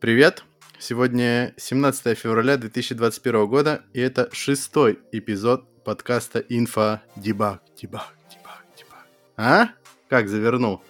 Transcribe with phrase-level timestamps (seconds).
[0.00, 0.44] Привет!
[0.78, 7.62] Сегодня 17 февраля 2021 года, и это шестой эпизод подкаста Инфо Дебаг.
[7.82, 9.06] Дебаг, дебаг, дебаг.
[9.36, 9.70] А?
[10.08, 10.84] Как завернул?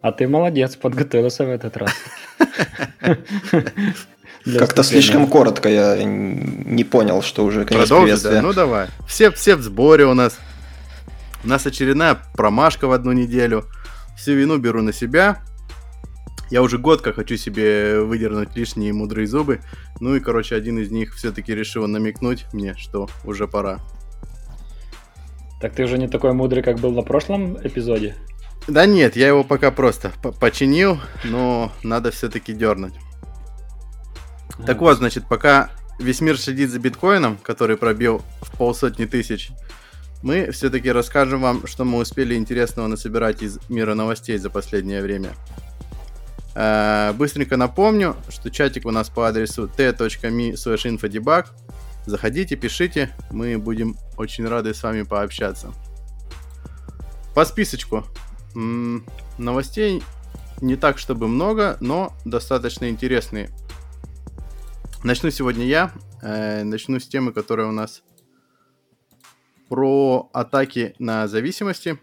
[0.00, 1.92] А ты молодец, подготовился в этот раз.
[4.58, 8.36] Как-то слишком коротко я не понял, что уже конец приветствия.
[8.36, 8.40] Да?
[8.40, 8.88] Ну давай.
[9.06, 10.38] Все, все в сборе у нас.
[11.44, 13.66] У нас очередная промашка в одну неделю.
[14.22, 15.42] Всю вину беру на себя.
[16.48, 19.58] Я уже год как хочу себе выдернуть лишние мудрые зубы.
[19.98, 23.80] Ну и, короче, один из них все-таки решил намекнуть мне, что уже пора.
[25.60, 28.14] Так ты уже не такой мудрый, как был на прошлом эпизоде?
[28.68, 32.94] Да нет, я его пока просто починил, но надо все-таки дернуть.
[34.56, 34.62] А.
[34.62, 39.50] Так вот, значит, пока весь мир следит за биткоином, который пробил в полсотни тысяч,
[40.22, 45.34] мы все-таки расскажем вам, что мы успели интересного насобирать из мира новостей за последнее время.
[46.54, 51.46] Э, быстренько напомню, что чатик у нас по адресу t.me.
[52.04, 55.72] Заходите, пишите, мы будем очень рады с вами пообщаться.
[57.34, 58.04] По списочку.
[59.38, 60.02] Новостей
[60.60, 63.50] не так, чтобы много, но достаточно интересные.
[65.02, 65.92] Начну сегодня я.
[66.22, 68.02] Э, начну с темы, которая у нас
[69.72, 71.98] про атаки на зависимости.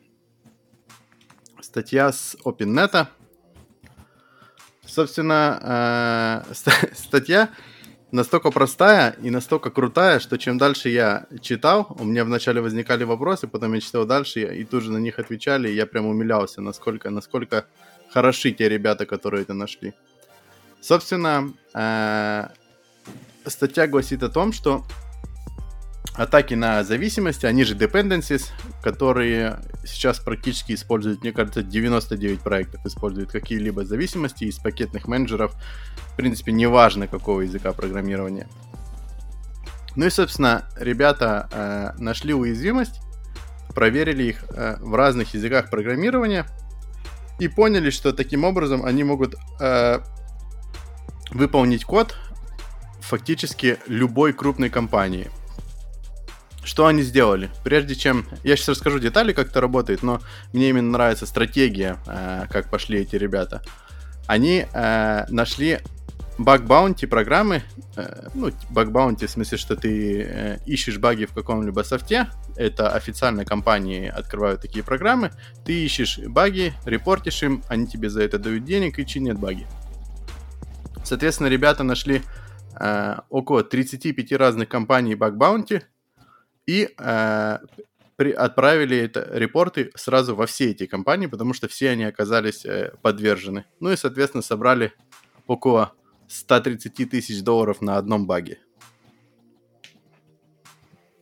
[1.62, 3.06] Статья с OpenNet.
[4.88, 6.54] Собственно, э,
[6.96, 7.50] статья
[8.12, 13.48] настолько простая и настолько крутая, что чем дальше я читал, у меня вначале возникали вопросы,
[13.48, 17.12] потом я читал дальше и тут же на них отвечали, и я прям умилялся, насколько,
[17.12, 17.68] насколько
[18.10, 19.94] хороши те ребята, которые это нашли.
[20.82, 22.48] Собственно, э,
[23.46, 24.84] статья гласит о том, что
[26.20, 28.48] атаки на зависимости, они же dependencies,
[28.84, 35.54] которые сейчас практически используют, мне кажется, 99 проектов используют какие-либо зависимости из пакетных менеджеров.
[36.12, 38.50] В принципе, неважно какого языка программирования.
[39.96, 43.00] Ну и, собственно, ребята э, нашли уязвимость,
[43.74, 46.46] проверили их э, в разных языках программирования
[47.40, 50.00] и поняли, что таким образом они могут э,
[51.32, 52.18] выполнить код
[53.00, 55.32] фактически любой крупной компании.
[56.64, 57.50] Что они сделали?
[57.64, 58.26] Прежде чем...
[58.44, 60.22] Я сейчас расскажу детали, как это работает, но
[60.54, 63.62] мне именно нравится стратегия, э, как пошли эти ребята.
[64.28, 65.80] Они э, нашли
[66.40, 67.64] баг-баунти программы,
[67.98, 73.46] э, ну, баг-баунти в смысле, что ты э, ищешь баги в каком-либо софте, это официальные
[73.46, 75.32] компании открывают такие программы,
[75.66, 79.68] ты ищешь баги, репортишь им, они тебе за это дают денег и чинят баги.
[81.04, 82.22] Соответственно, ребята нашли
[82.80, 85.82] э, около 35 разных компаний баг-баунти,
[86.70, 87.58] и э,
[88.16, 92.94] при, отправили это, репорты сразу во все эти компании, потому что все они оказались э,
[93.02, 93.66] подвержены.
[93.80, 94.94] Ну и, соответственно, собрали
[95.48, 95.94] около
[96.28, 98.60] 130 тысяч долларов на одном баге.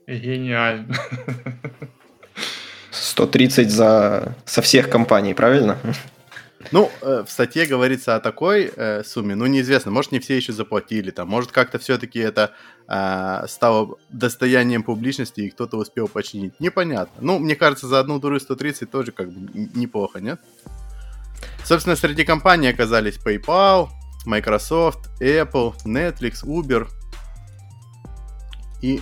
[0.06, 0.94] Гениально.
[2.92, 4.36] 130 за...
[4.46, 5.78] со всех компаний, правильно?
[6.72, 10.54] Ну, э, в статье говорится о такой э, сумме, ну, неизвестно, может, не все еще
[10.54, 12.54] заплатили, там, может, как-то все-таки это
[12.88, 16.60] э, стало достоянием публичности, и кто-то успел починить.
[16.60, 17.16] Непонятно.
[17.22, 20.42] Ну, мне кажется, за одну дуру 130 тоже как бы неплохо, нет?
[21.64, 23.90] Собственно, среди компаний оказались PayPal,
[24.26, 26.88] Microsoft, Apple, Netflix, Uber
[28.82, 29.02] и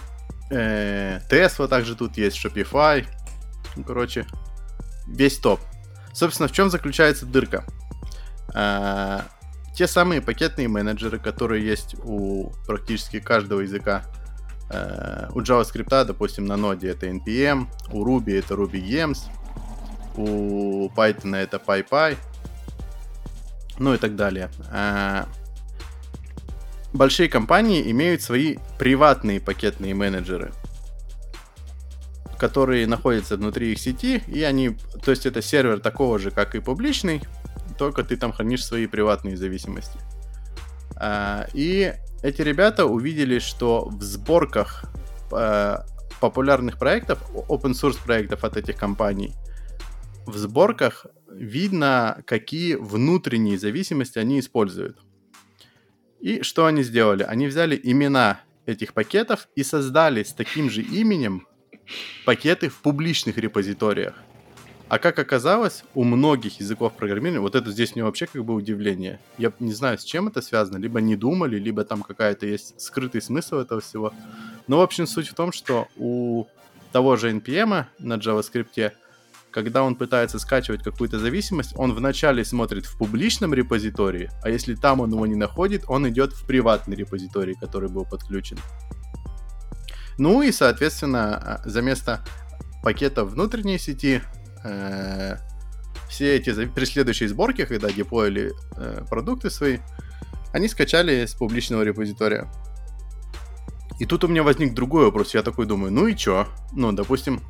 [0.51, 3.05] э, Tesla также тут есть, Shopify.
[3.75, 4.25] Ну, короче,
[5.07, 5.59] весь топ.
[6.15, 7.65] Собственно, в чем заключается дырка?
[8.53, 9.25] А,
[9.75, 14.05] те самые пакетные менеджеры, которые есть у практически каждого языка.
[14.69, 19.23] А, у JavaScript, допустим, на ноде это NPM, у Ruby это RubyGems,
[20.15, 22.17] у Python это PyPy,
[23.77, 24.49] ну и так далее.
[24.71, 25.27] А,
[26.93, 30.53] большие компании имеют свои приватные пакетные менеджеры–
[32.37, 36.59] которые находятся внутри их сети, и они, то есть это сервер такого же, как и
[36.59, 37.21] публичный,
[37.77, 39.99] только ты там хранишь свои приватные зависимости.
[40.95, 41.93] А, и
[42.23, 44.85] эти ребята увидели, что в сборках
[45.31, 45.85] а,
[46.19, 49.33] популярных проектов, open source проектов от этих компаний,
[50.25, 54.99] в сборках видно, какие внутренние зависимости они используют.
[56.19, 57.23] И что они сделали?
[57.23, 61.47] Они взяли имена этих пакетов и создали с таким же именем
[62.25, 64.15] пакеты в публичных репозиториях.
[64.87, 69.19] А как оказалось, у многих языков программирования, вот это здесь мне вообще как бы удивление.
[69.37, 70.77] Я не знаю, с чем это связано.
[70.77, 74.13] Либо не думали, либо там какая-то есть скрытый смысл этого всего.
[74.67, 76.45] Но, в общем, суть в том, что у
[76.91, 78.93] того же NPM на JavaScript
[79.55, 84.99] когда он пытается скачивать какую-то зависимость, он вначале смотрит в публичном репозитории, а если там
[84.99, 88.57] он его не находит, он идет в приватный репозиторий, который был подключен.
[90.17, 92.23] Ну и, соответственно, за место
[92.83, 94.21] пакета внутренней сети
[94.63, 95.37] э,
[96.07, 99.79] все эти при следующей сборке, когда деплоили э, продукты свои,
[100.53, 102.49] они скачали с публичного репозитория.
[103.99, 105.33] И тут у меня возник другой вопрос.
[105.33, 106.47] Я такой думаю, ну и чё?
[106.73, 107.41] Ну, допустим,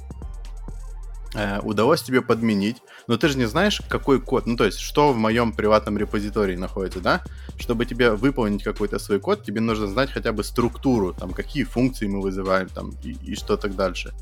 [1.36, 2.78] э, удалось тебе подменить,
[3.08, 6.56] но ты же не знаешь, какой код, ну то есть, что в моем приватном репозитории
[6.56, 7.24] находится, да?
[7.58, 12.08] Чтобы тебе выполнить какой-то свой код, тебе нужно знать хотя бы структуру, там, какие функции
[12.08, 14.14] мы вызываем, там, и, и что так дальше.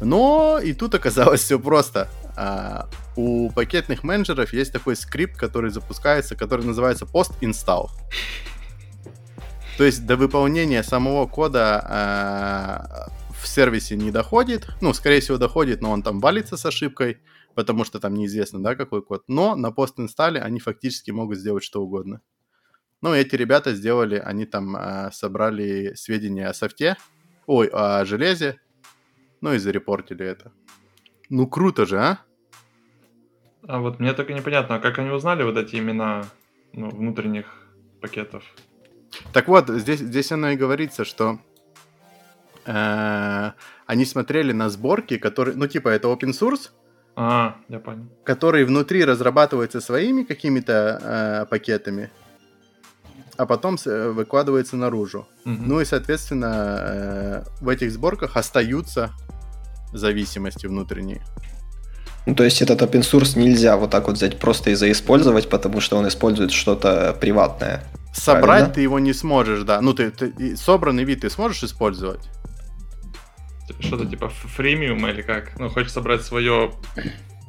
[0.00, 2.08] Но и тут оказалось все просто.
[2.36, 7.88] А, у пакетных менеджеров есть такой скрипт, который запускается, который называется post install.
[9.76, 13.08] То есть до выполнения самого кода а,
[13.40, 14.68] в сервисе не доходит.
[14.80, 17.18] Ну, скорее всего, доходит, но он там валится с ошибкой,
[17.54, 19.24] потому что там неизвестно, да, какой код.
[19.28, 22.20] Но на пост-инсталле они фактически могут сделать что угодно.
[23.00, 26.96] Ну, эти ребята сделали, они там а, собрали сведения о софте,
[27.46, 28.60] ой, о железе,
[29.40, 30.52] ну и зарепортили это.
[31.30, 32.18] Ну, круто же, а?
[33.66, 36.24] А вот мне так и непонятно, а как они узнали вот эти имена
[36.72, 37.68] ну, внутренних
[38.00, 38.42] пакетов?
[39.32, 41.47] Так вот, здесь, здесь оно и говорится, что э,
[42.68, 46.70] они смотрели на сборки, которые, ну, типа, это open source,
[47.20, 48.04] а, я понял.
[48.22, 52.10] Который внутри разрабатывается своими какими-то э, пакетами,
[53.36, 55.26] а потом э, выкладывается наружу.
[55.44, 55.56] Угу.
[55.58, 59.10] Ну и, соответственно, э, в этих сборках остаются
[59.92, 61.22] зависимости внутренние.
[62.26, 65.80] Ну, то есть этот open source нельзя вот так вот взять просто и заиспользовать, потому
[65.80, 67.82] что он использует что-то приватное.
[68.14, 68.74] Собрать правильно?
[68.74, 69.80] ты его не сможешь, да.
[69.80, 72.28] Ну, ты, ты собранный вид ты сможешь использовать?
[73.80, 75.58] Что-то типа фримиум или как?
[75.58, 76.72] Ну, хочешь собрать свое,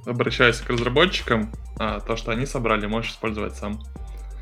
[0.05, 3.81] обращаясь к разработчикам, а то, что они собрали, можешь использовать сам.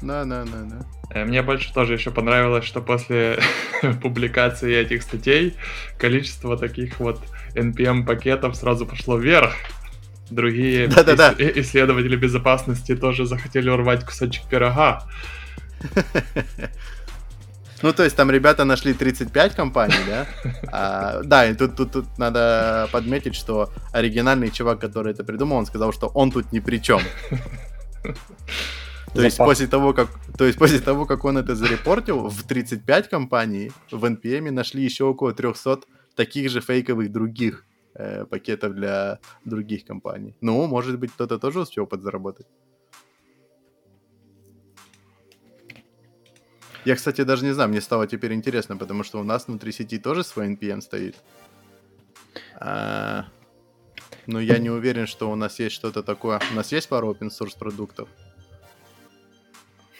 [0.01, 1.25] Да, да, да, да.
[1.25, 3.39] Мне больше тоже еще понравилось, что после
[4.01, 5.56] публикации этих статей
[5.97, 7.21] количество таких вот
[7.56, 9.53] NPM пакетов сразу пошло вверх.
[10.30, 11.33] Другие да, да, да.
[11.38, 15.03] исследователи безопасности тоже захотели урвать кусочек пирога.
[17.83, 20.25] Ну, то есть там ребята нашли 35 компаний, да?
[20.71, 25.65] А, да, и тут, тут, тут надо подметить, что оригинальный чувак, который это придумал, он
[25.65, 27.01] сказал, что он тут ни при чем.
[29.13, 33.09] То есть, после того, как, то есть после того, как он это зарепортил, в 35
[33.09, 35.80] компаний в NPM нашли еще около 300
[36.15, 37.65] таких же фейковых других
[37.95, 40.35] э, пакетов для других компаний.
[40.41, 42.45] Ну, может быть, кто-то тоже успел подзаработать.
[46.88, 49.98] Я, кстати, даже не знаю, мне стало теперь интересно, потому что у нас внутри сети
[49.98, 51.18] тоже свой NPM стоит.
[52.62, 53.25] А,
[54.25, 56.39] но я не уверен, что у нас есть что-то такое.
[56.50, 58.07] У нас есть пару open source продуктов.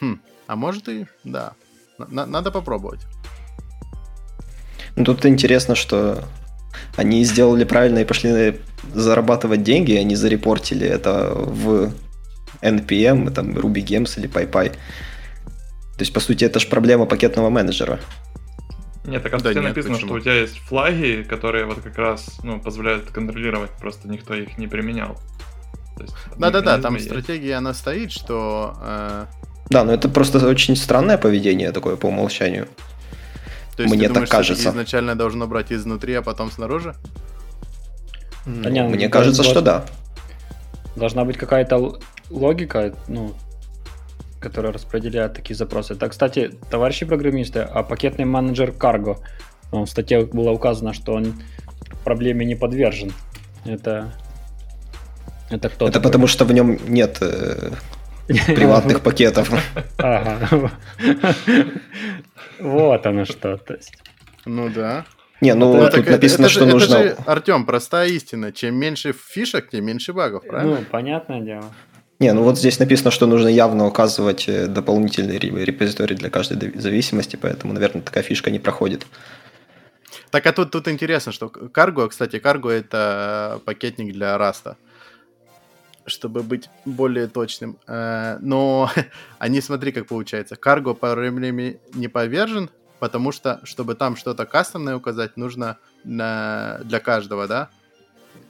[0.00, 1.52] Хм, а может и да.
[1.98, 3.00] Н- надо попробовать.
[4.96, 6.24] Ну, тут интересно, что
[6.96, 8.62] они сделали правильно и пошли
[8.94, 11.92] зарабатывать деньги, они зарепортили это в
[12.62, 14.74] NPM, там, Ruby Gems или PyPy.
[15.98, 17.98] То есть, по сути, это же проблема пакетного менеджера.
[19.04, 20.08] Нет, так да, нет, написано, почему?
[20.10, 24.58] что у тебя есть флаги, которые вот как раз ну, позволяют контролировать, просто никто их
[24.58, 25.18] не применял.
[26.36, 27.06] Да-да-да, там есть.
[27.06, 28.76] стратегия, она стоит, что...
[28.80, 29.26] Э...
[29.70, 32.68] Да, но это просто очень странное поведение такое по умолчанию.
[33.76, 34.68] То есть Мне ты думаешь, так кажется.
[34.68, 36.94] изначально должно брать изнутри, а потом снаружи?
[38.46, 39.84] Не, Мне кажется, что да.
[40.94, 41.98] Должна быть какая-то
[42.30, 43.34] логика, ну,
[44.40, 45.94] которые распределяют такие запросы.
[45.94, 49.18] Так, кстати, товарищи программисты, а пакетный менеджер Cargo,
[49.72, 51.34] ну, в статье было указано, что он
[52.04, 53.12] проблеме не подвержен.
[53.64, 54.12] Это
[55.50, 55.88] это кто?
[55.88, 57.70] Это потому что в нем нет э,
[58.46, 59.50] приватных пакетов.
[59.96, 60.70] Ага.
[62.58, 63.56] Вот оно что.
[63.56, 63.92] То есть.
[64.44, 65.04] Ну да.
[65.40, 66.98] Не, ну, ну тут написано, это, что это нужно...
[66.98, 68.50] Же, Артем, простая истина.
[68.50, 70.78] Чем меньше фишек, тем меньше багов, правильно?
[70.80, 71.64] Ну, понятное дело.
[72.20, 77.36] Не, ну вот здесь написано, что нужно явно указывать э, дополнительный репозиторий для каждой зависимости,
[77.36, 79.06] поэтому, наверное, такая фишка не проходит.
[80.30, 84.76] Так, а тут, тут интересно, что Cargo, кстати, Cargo это пакетник для Раста,
[86.06, 87.78] чтобы быть более точным.
[87.86, 88.90] Э, но
[89.38, 90.56] они, смотри, как получается.
[90.56, 96.98] Cargo по проблеме не повержен, потому что, чтобы там что-то кастомное указать, нужно на, для
[96.98, 97.68] каждого, да?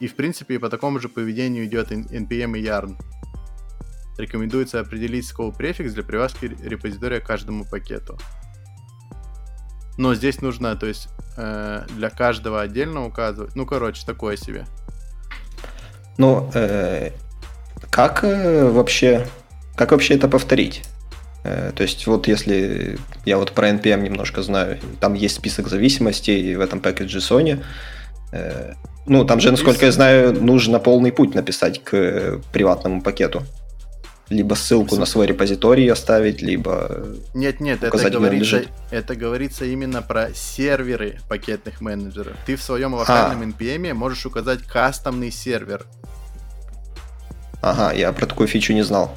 [0.00, 2.96] И, в принципе, по такому же поведению идет NPM и Yarn
[4.18, 8.18] рекомендуется определить скоп префикс для привязки репозитория к каждому пакету.
[9.96, 13.56] Но здесь нужно, то есть, э, для каждого отдельно указывать.
[13.56, 14.64] Ну, короче, такое себе.
[16.18, 17.10] Ну, э,
[17.90, 19.26] как э, вообще,
[19.76, 20.84] как вообще это повторить?
[21.44, 26.54] Э, то есть вот если я вот про NPM немножко знаю, там есть список зависимостей
[26.56, 27.62] в этом пакете Sony.
[28.32, 28.74] Э,
[29.06, 33.42] ну, там же, насколько я знаю, нужно полный путь написать к приватному пакету.
[34.30, 40.34] Либо ссылку на свой репозиторий оставить, либо Нет, нет, это говорится, это говорится именно про
[40.34, 42.36] серверы пакетных менеджеров.
[42.44, 43.44] Ты в своем локальном а.
[43.44, 45.86] NPM можешь указать кастомный сервер.
[47.62, 49.16] Ага, я про такую фичу не знал.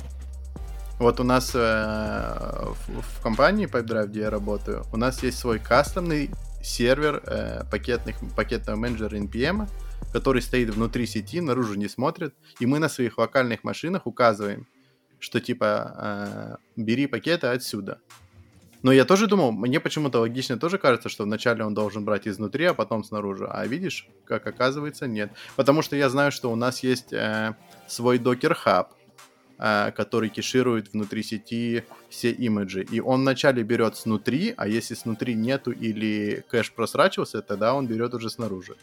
[0.97, 5.59] Вот у нас э, в, в компании PipeDrive, где я работаю, у нас есть свой
[5.59, 6.29] кастомный
[6.63, 9.67] сервер э, пакетных, пакетного менеджера NPM,
[10.13, 14.67] который стоит внутри сети, наружу не смотрит, и мы на своих локальных машинах указываем,
[15.21, 17.99] что типа э, бери пакеты отсюда.
[18.83, 22.65] Но я тоже думал, мне почему-то логично тоже кажется, что вначале он должен брать изнутри,
[22.65, 23.47] а потом снаружи.
[23.47, 25.31] А видишь, как оказывается, нет.
[25.55, 27.55] Потому что я знаю, что у нас есть э,
[27.87, 28.87] свой Docker Hub,
[29.63, 32.81] Э, который кеширует внутри сети все имиджи.
[32.81, 38.15] И он вначале берет снутри, а если снутри нету или кэш просрачивался, тогда он берет
[38.15, 38.75] уже снаружи.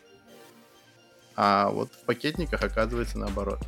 [1.34, 3.58] А вот в пакетниках оказывается наоборот.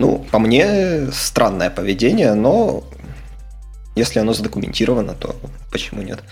[0.00, 2.84] Ну, по мне, странное поведение, но
[3.94, 5.36] если оно задокументировано, то
[5.70, 6.24] почему нет?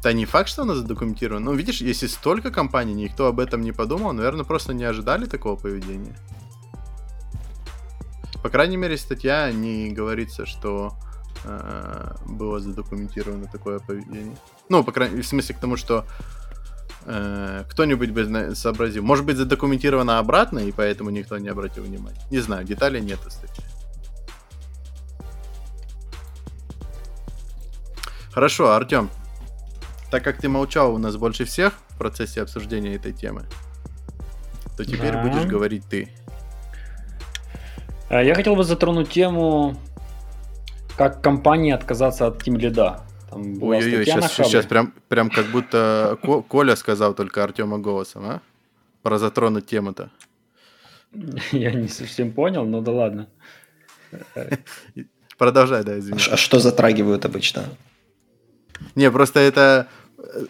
[0.00, 1.46] Да не факт, что она задокументирована.
[1.46, 5.56] Ну, видишь, если столько компаний, никто об этом не подумал, наверное, просто не ожидали такого
[5.56, 6.14] поведения.
[8.44, 10.92] По крайней мере, статья не говорится, что
[11.42, 14.36] э, было задокументировано такое поведение.
[14.68, 16.04] Ну, по крайней мере, в смысле к тому, что
[17.04, 19.02] кто-нибудь бы сообразил.
[19.02, 22.20] Может быть, задокументировано обратно, и поэтому никто не обратил внимания.
[22.30, 23.64] Не знаю, деталей нет в статье.
[28.32, 29.10] Хорошо, Артем,
[30.10, 33.44] так как ты молчал у нас больше всех в процессе обсуждения этой темы,
[34.76, 35.22] то теперь да.
[35.22, 36.08] будешь говорить ты.
[38.08, 39.76] А, я хотел бы затронуть тему,
[40.96, 43.00] как компании отказаться от Team Lead.
[43.34, 48.42] Ой-ой-ой, сейчас, сейчас прям, прям как будто Коля сказал только Артема голосом, а?
[49.02, 50.10] Про затронуть тему-то.
[51.52, 53.28] Я не совсем понял, но да ладно.
[55.38, 56.20] Продолжай, да, извини.
[56.30, 57.64] А что затрагивают обычно?
[58.94, 59.88] Не, просто это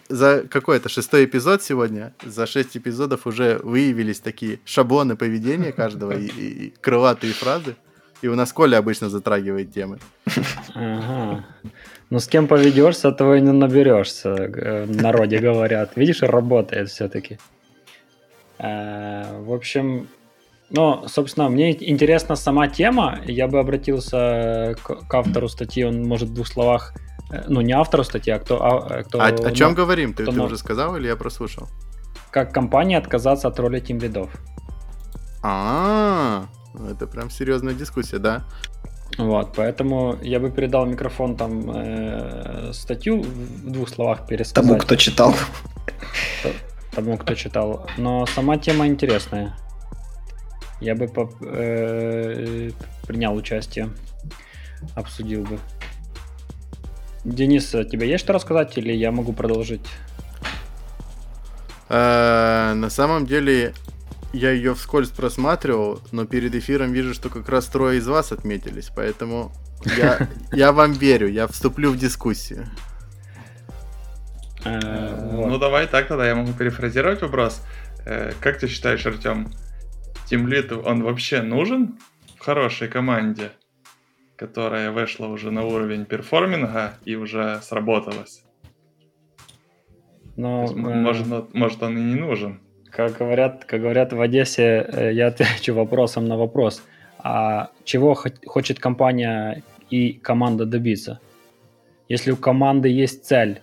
[0.08, 6.26] за какой-то шестой эпизод сегодня, за шесть эпизодов уже выявились такие шаблоны поведения каждого и,
[6.26, 7.76] и, и крылатые фразы.
[8.22, 9.98] И у нас Коля обычно затрагивает темы.
[10.74, 11.44] Ага.
[12.10, 15.96] Ну, с кем поведешься, того и не наберешься, э, в народе говорят.
[15.96, 17.38] Видишь, работает все-таки.
[18.58, 20.06] Э, в общем,
[20.70, 23.18] ну, собственно, мне интересна сама тема.
[23.26, 26.94] Я бы обратился к, к автору статьи, он может в двух словах
[27.48, 28.62] ну, не автору статьи, а кто...
[28.62, 30.12] А, кто а, о чем ну, говорим?
[30.12, 31.68] Ты, ты уже сказал или я прослушал?
[32.30, 34.30] Как компания отказаться от роли тим лидов.
[35.42, 36.44] А,
[36.90, 38.44] это прям серьезная дискуссия, да?
[39.18, 44.66] Вот, поэтому я бы передал микрофон там э, статью в двух словах пересказать.
[44.68, 45.34] Тому, кто читал.
[46.94, 47.86] Тому, кто читал.
[47.98, 49.54] Но сама тема интересная.
[50.80, 52.70] Я бы поп, э,
[53.06, 53.90] принял участие,
[54.94, 55.58] обсудил бы.
[57.24, 59.86] Денис, тебе есть что рассказать или я могу продолжить?
[61.88, 63.74] А, на самом деле,
[64.32, 68.90] я ее вскользь просматривал, но перед эфиром вижу, что как раз трое из вас отметились,
[68.94, 69.52] поэтому
[69.96, 72.66] я, я вам верю, я вступлю в дискуссию.
[74.64, 74.78] Э,
[75.32, 77.62] ну давай так тогда, я могу перефразировать вопрос.
[78.06, 79.52] Э, как ты считаешь, Артем,
[80.26, 81.98] Тимлит, он вообще нужен
[82.38, 83.52] в хорошей команде?
[84.42, 88.42] которая вышла уже на уровень перформинга и уже сработалась.
[90.36, 92.60] Но, есть, э, может, может, он и не нужен.
[92.92, 96.82] Как говорят, как говорят в Одессе, э, я отвечу вопросом на вопрос.
[97.18, 98.14] А чего
[98.46, 101.18] хочет компания и команда добиться?
[102.08, 103.62] Если у команды есть цель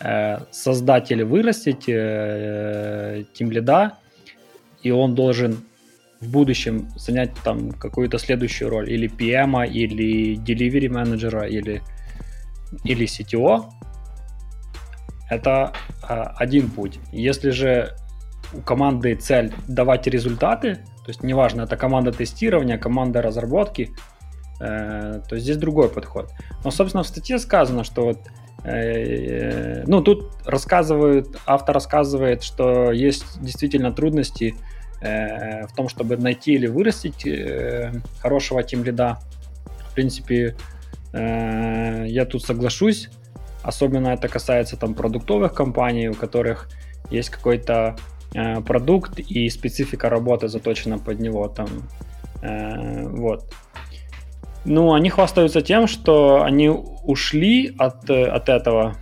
[0.00, 3.98] э, создать или вырастить э, тимлида,
[4.82, 5.58] и он должен
[6.20, 11.80] в будущем занять там какую-то следующую роль, или PM, или delivery менеджера, или,
[12.82, 13.66] или CTO,
[15.30, 16.98] это а, один путь.
[17.12, 17.94] Если же
[18.56, 23.90] у команды цель давать результаты, то есть неважно, это команда тестирования, команда разработки,
[24.60, 26.30] э, то здесь другой подход.
[26.64, 28.18] Но, собственно, в статье сказано, что вот,
[28.64, 34.54] э, ну, тут рассказывают, автор рассказывает, что есть действительно трудности
[35.04, 39.18] Э, в том, чтобы найти или вырастить э, хорошего тим лида.
[39.90, 40.56] В принципе,
[41.12, 43.10] э, я тут соглашусь.
[43.62, 46.70] Особенно это касается там продуктовых компаний, у которых
[47.10, 47.96] есть какой-то
[48.32, 51.68] э, продукт и специфика работы заточена под него там.
[52.42, 53.52] Э, вот.
[54.64, 58.96] Ну, они хвастаются тем, что они ушли от, от этого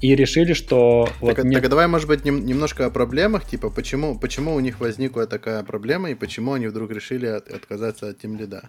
[0.00, 1.06] и решили, что...
[1.06, 4.60] Так, вот так, так давай, может быть, нем, немножко о проблемах, типа, почему, почему у
[4.60, 8.68] них возникла такая проблема и почему они вдруг решили от, отказаться от тем лида.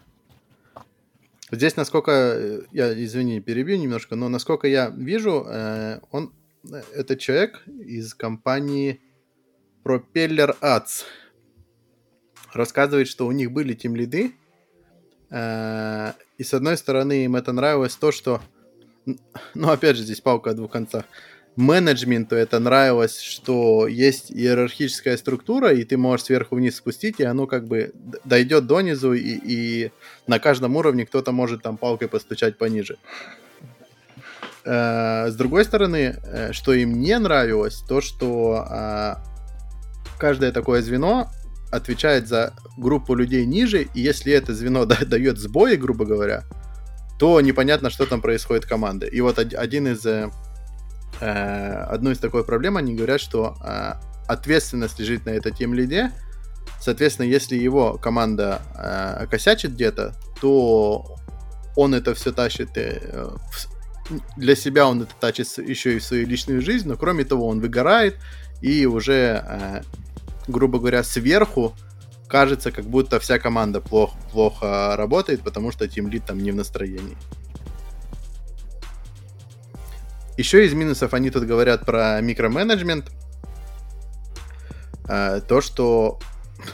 [1.52, 6.34] Здесь, насколько, э, я, извини, перебью немножко, но насколько я вижу, э, он,
[6.72, 9.02] э, это человек из компании
[9.84, 11.04] Propeller Ads.
[12.54, 14.34] Рассказывает, что у них были тем лиды,
[15.30, 18.42] э, и с одной стороны им это нравилось то, что
[19.06, 21.06] ну, опять же, здесь палка о двух концах.
[21.56, 27.46] Менеджменту это нравилось, что есть иерархическая структура, и ты можешь сверху вниз спустить, и оно
[27.46, 29.92] как бы дойдет донизу, и, и
[30.26, 32.98] на каждом уровне кто-то может там палкой постучать пониже.
[34.66, 39.24] Э, с другой стороны, э, что им не нравилось, то, что а,
[40.18, 41.30] каждое такое звено
[41.72, 46.44] отвечает за группу людей ниже, и если это звено дает сбои, грубо говоря,
[47.20, 49.08] то непонятно, что там происходит команды.
[49.08, 50.06] И вот один из...
[50.06, 50.30] Э,
[51.20, 53.94] э, одной из такой проблем они говорят, что э,
[54.28, 56.12] ответственность лежит на этой тем лиде.
[56.80, 61.18] Соответственно, если его команда э, косячит где-то, то
[61.76, 63.00] он это все тащит э,
[63.52, 63.74] в,
[64.38, 67.60] для себя он это тащит еще и в свою личную жизнь, но кроме того он
[67.62, 68.18] выгорает
[68.64, 69.82] и уже, э,
[70.48, 71.76] грубо говоря, сверху
[72.30, 76.56] кажется, как будто вся команда плохо, плохо работает, потому что Team Lead там не в
[76.56, 77.18] настроении.
[80.38, 83.12] Еще из минусов они тут говорят про микроменеджмент.
[85.10, 86.20] Э, то, что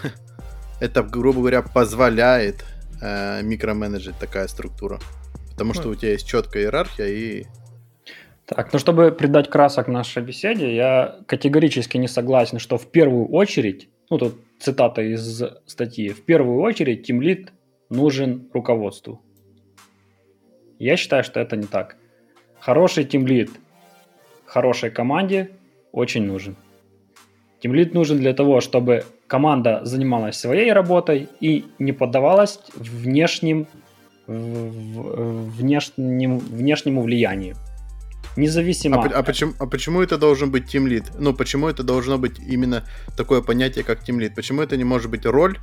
[0.80, 2.64] это, грубо говоря, позволяет
[3.02, 5.00] э, микроменеджить такая структура.
[5.52, 7.48] Потому что у тебя есть четкая иерархия и...
[8.50, 13.90] Так, ну чтобы придать красок нашей беседе, я категорически не согласен, что в первую очередь,
[14.10, 16.10] ну тут цитата из статьи.
[16.10, 17.54] В первую очередь тимлит
[17.92, 19.22] нужен руководству.
[20.80, 21.98] Я считаю, что это не так.
[22.60, 23.52] Хороший тимлит
[24.46, 25.52] хорошей команде
[25.92, 26.56] очень нужен.
[27.62, 33.68] Тимлит нужен для того, чтобы команда занималась своей работой и не поддавалась внешним,
[34.26, 37.56] внешним, внешнему влиянию.
[38.36, 39.04] Независимо.
[39.04, 41.06] А, а, почему, а почему это должен быть Team Lead?
[41.18, 42.84] Ну, почему это должно быть именно
[43.18, 44.36] такое понятие, как Team Lead?
[44.36, 45.58] Почему это не может быть роль,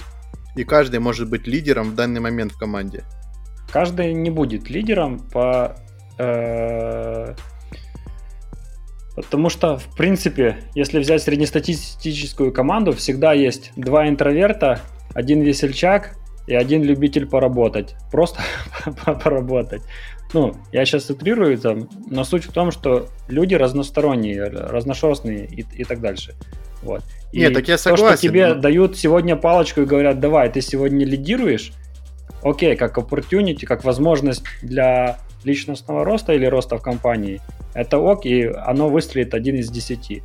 [0.57, 3.05] и каждый может быть лидером в данный момент в команде?
[3.72, 5.76] Каждый не будет лидером по...
[6.18, 7.35] Э,
[9.14, 14.81] потому что, в принципе, если взять среднестатистическую команду, всегда есть два интроверта,
[15.14, 17.94] один весельчак и один любитель поработать.
[18.11, 18.40] Просто
[19.24, 19.82] поработать
[20.32, 25.85] ну, я сейчас утрирую там, но суть в том, что люди разносторонние, разношерстные и, и
[25.85, 26.35] так дальше.
[26.82, 27.02] Вот.
[27.32, 28.06] И Нет, так я согласен.
[28.06, 28.54] То, что тебе но...
[28.61, 31.72] дают сегодня палочку и говорят, давай, ты сегодня лидируешь,
[32.42, 37.40] окей, как opportunity, как возможность для личностного роста или роста в компании,
[37.74, 40.22] это ок, и оно выстрелит один из десяти.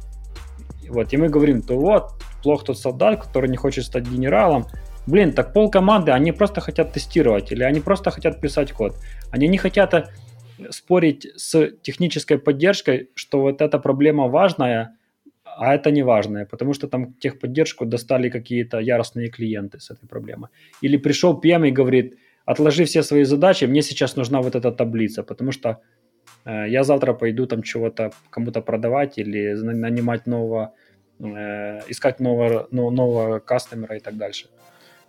[0.89, 2.12] Вот, и мы говорим, то вот,
[2.43, 4.67] плох тот солдат, который не хочет стать генералом,
[5.12, 8.95] Блин, так пол команды, они просто хотят тестировать или они просто хотят писать код.
[9.30, 10.04] Они не хотят э,
[10.69, 14.95] спорить с технической поддержкой, что вот эта проблема важная,
[15.43, 20.50] а это не важное, потому что там техподдержку достали какие-то яростные клиенты с этой проблемой.
[20.84, 25.24] Или пришел PM и говорит, отложи все свои задачи, мне сейчас нужна вот эта таблица,
[25.24, 25.82] потому что
[26.45, 30.71] э, я завтра пойду там чего-то кому-то продавать или нанимать нового,
[31.19, 34.47] э, искать нового, нового кастомера и так дальше.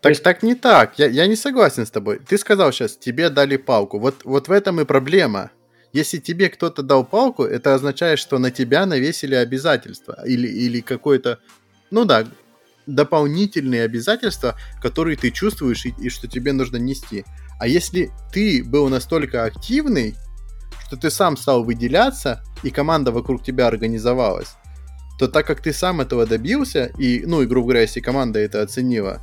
[0.02, 0.22] Так, есть...
[0.22, 0.98] так не так.
[0.98, 2.18] Я, я не согласен с тобой.
[2.18, 3.98] Ты сказал сейчас, тебе дали палку.
[3.98, 5.50] Вот, вот в этом и проблема.
[5.92, 10.18] Если тебе кто-то дал палку, это означает, что на тебя навесили обязательства.
[10.26, 11.38] Или, или какое-то,
[11.90, 12.26] ну да,
[12.86, 17.24] дополнительные обязательства, которые ты чувствуешь и, и что тебе нужно нести.
[17.60, 20.16] А если ты был настолько активный,
[20.86, 24.56] что ты сам стал выделяться, и команда вокруг тебя организовалась,
[25.18, 28.62] то так как ты сам этого добился, и, ну и, грубо говоря, если команда это
[28.62, 29.22] оценила,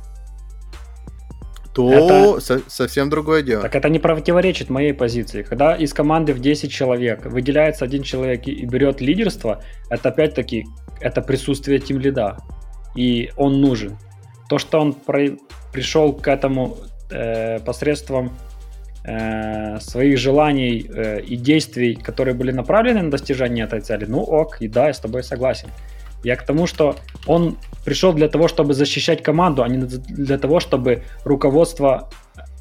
[1.74, 2.40] то это...
[2.40, 3.62] со- совсем другое дело.
[3.62, 5.42] Так это не противоречит моей позиции.
[5.42, 10.64] Когда из команды в 10 человек выделяется один человек и берет лидерство, это опять-таки
[11.00, 12.36] это присутствие тим лида.
[12.96, 13.96] И он нужен.
[14.48, 15.36] То, что он про-
[15.72, 16.76] пришел к этому
[17.10, 18.32] э, посредством
[19.04, 24.60] э, своих желаний э, и действий, которые были направлены на достижение этой цели, ну ок,
[24.60, 25.68] и да, я с тобой согласен.
[26.24, 30.60] Я к тому, что он пришел для того, чтобы защищать команду, а не для того,
[30.60, 32.10] чтобы руководство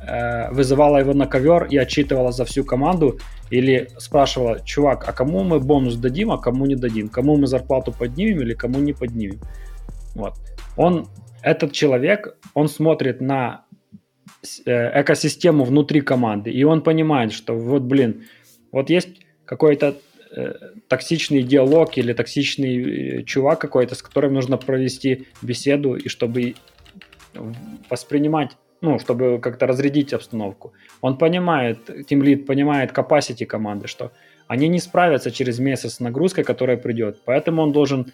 [0.01, 3.19] э, вызывала его на ковер и отчитывала за всю команду,
[3.51, 7.91] или спрашивала, чувак, а кому мы бонус дадим, а кому не дадим, кому мы зарплату
[7.91, 9.39] поднимем или кому не поднимем.
[10.15, 10.33] Вот.
[10.77, 11.07] Он,
[11.41, 13.65] этот человек, он смотрит на
[14.65, 18.23] э, экосистему внутри команды, и он понимает, что вот, блин,
[18.71, 19.09] вот есть
[19.45, 19.95] какой-то
[20.87, 26.55] токсичный диалог или токсичный э, чувак какой-то, с которым нужно провести беседу, и чтобы
[27.89, 30.73] воспринимать, ну, чтобы как-то разрядить обстановку.
[31.01, 34.11] Он понимает, Team Lead понимает capacity команды, что
[34.47, 37.21] они не справятся через месяц с нагрузкой, которая придет.
[37.25, 38.11] Поэтому он должен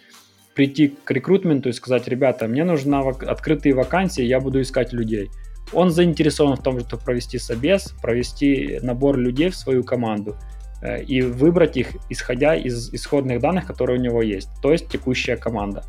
[0.53, 5.29] прийти к рекрутменту и сказать, ребята, мне нужны открытые вакансии, я буду искать людей.
[5.73, 11.21] Он заинтересован в том, чтобы провести собес, провести набор людей в свою команду э, и
[11.21, 15.83] выбрать их, исходя из исходных данных, которые у него есть, то есть текущая команда.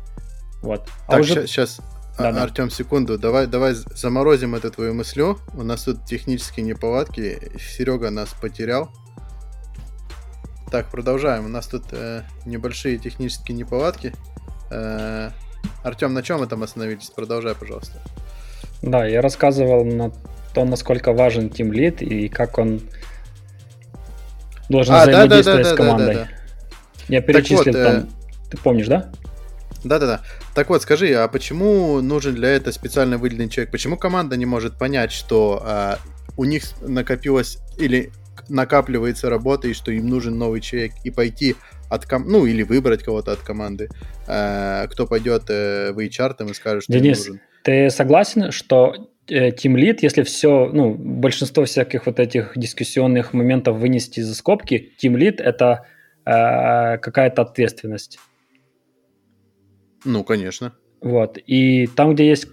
[0.61, 0.89] Вот.
[1.07, 1.47] А так, уже...
[1.47, 1.79] сейчас,
[2.17, 2.43] да, да.
[2.43, 5.37] Артем, секунду, давай, давай заморозим эту твою мыслю.
[5.53, 7.39] У нас тут технические неполадки.
[7.59, 8.89] Серега нас потерял.
[10.71, 11.45] Так, продолжаем.
[11.45, 14.13] У нас тут э, небольшие технические неполадки.
[14.71, 15.29] Э,
[15.83, 17.11] Артем, на чем мы там остановились?
[17.11, 18.01] Продолжай, пожалуйста.
[18.81, 20.11] Да, я рассказывал на
[20.55, 22.81] то, насколько важен Team Lead и как он
[24.69, 26.13] должен а, взаимодействовать да, да, да, с командой.
[26.15, 26.37] Да, да, да.
[27.07, 27.95] Я перечислил вот, там.
[27.95, 28.05] Э...
[28.51, 29.11] Ты помнишь, да?
[29.83, 30.21] Да-да-да.
[30.55, 33.71] Так вот, скажи, а почему нужен для этого специально выделенный человек?
[33.71, 35.99] Почему команда не может понять, что а,
[36.35, 38.11] у них накопилось или
[38.49, 41.55] накапливается работа, и что им нужен новый человек, и пойти
[41.89, 42.27] от ком...
[42.27, 43.89] ну или выбрать кого-то от команды,
[44.27, 47.41] э, кто пойдет э, в HR там и скажет, что Денис, нужен.
[47.63, 53.77] ты согласен, что э, Team Lead, если все, ну, большинство всяких вот этих дискуссионных моментов
[53.77, 55.85] вынести за скобки, Team Lead это
[56.25, 58.19] э, какая-то ответственность.
[60.05, 60.73] Ну, конечно.
[61.01, 61.37] Вот.
[61.45, 62.47] И там, где есть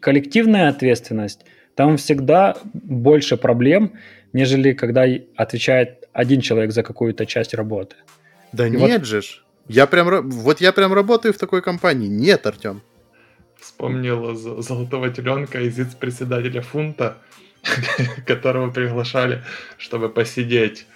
[0.00, 3.92] коллективная ответственность, там всегда больше проблем,
[4.32, 5.04] нежели когда
[5.36, 7.96] отвечает один человек за какую-то часть работы.
[8.52, 9.04] Да и нет вот...
[9.04, 9.42] же ж.
[9.68, 12.08] Я прям, вот я прям работаю в такой компании.
[12.08, 12.82] Нет, Артем.
[13.60, 17.18] Вспомнил золотого теленка из председателя фунта,
[18.26, 19.42] которого приглашали,
[19.78, 20.86] чтобы посидеть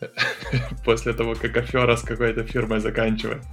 [0.84, 3.48] после того, как афера с какой-то фирмой заканчивается.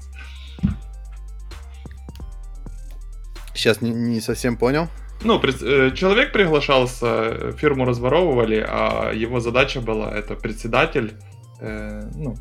[3.54, 4.90] Сейчас не, не совсем понял.
[5.24, 11.14] Ну, э, человек приглашался, фирму разворовывали, а его задача была это председатель,
[11.62, 12.36] э, ну,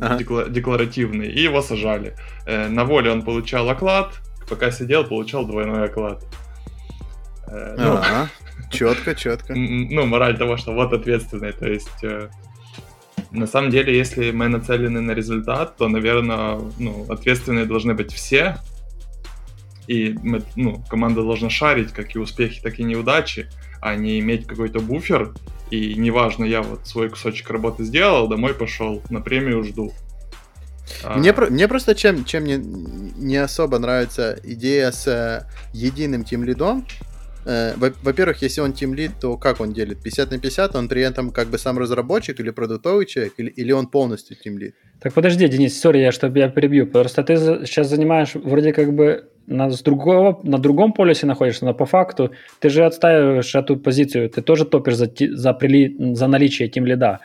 [0.00, 0.48] ага.
[0.48, 2.14] декларативный, и его сажали.
[2.46, 6.24] Э, на воле он получал оклад, пока сидел, получал двойной оклад.
[7.46, 8.28] Э, ну, ага.
[8.70, 9.54] Четко, четко.
[9.54, 12.28] Ну, мораль того, что вот ответственный, то есть э,
[13.30, 18.58] на самом деле, если мы нацелены на результат, то, наверное, ну, ответственные должны быть все,
[19.86, 23.48] и мы, ну, команда должна шарить как и успехи, так и неудачи,
[23.80, 25.34] а не иметь какой-то буфер,
[25.70, 29.92] и неважно, я вот свой кусочек работы сделал, домой пошел, на премию жду.
[31.16, 31.50] Мне, а...
[31.50, 36.86] мне просто чем, чем не, не особо нравится идея с э, единым тим лидом.
[37.44, 40.02] Э, во-первых, если он тим лид, то как он делит?
[40.02, 43.72] 50 на 50, он при этом как бы сам разработчик или продуктовый человек, или, или
[43.72, 44.74] он полностью тим лид?
[45.00, 46.86] Так подожди, Денис, сори, я чтобы я перебью.
[46.86, 51.74] Просто ты сейчас занимаешь вроде как бы на, с другого, на другом полюсе находишься, но
[51.74, 56.68] по факту ты же отстаиваешь эту позицию, ты тоже топишь за, за, прили, за наличие
[56.68, 57.20] тим лида.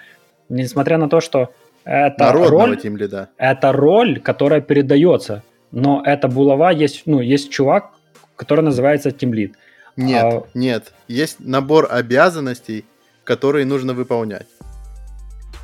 [0.47, 1.49] Несмотря на то, что
[1.85, 3.29] это роль, лида.
[3.37, 7.91] это роль, которая передается, но это булава есть, ну, есть чувак,
[8.35, 9.55] который называется тим лид.
[9.95, 10.43] Нет, а...
[10.53, 12.85] нет, есть набор обязанностей,
[13.23, 14.47] которые нужно выполнять.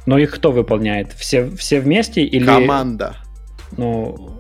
[0.06, 1.14] Но их кто выполняет?
[1.14, 2.46] Все, все вместе или...
[2.46, 3.16] Команда.
[3.78, 4.40] Ну,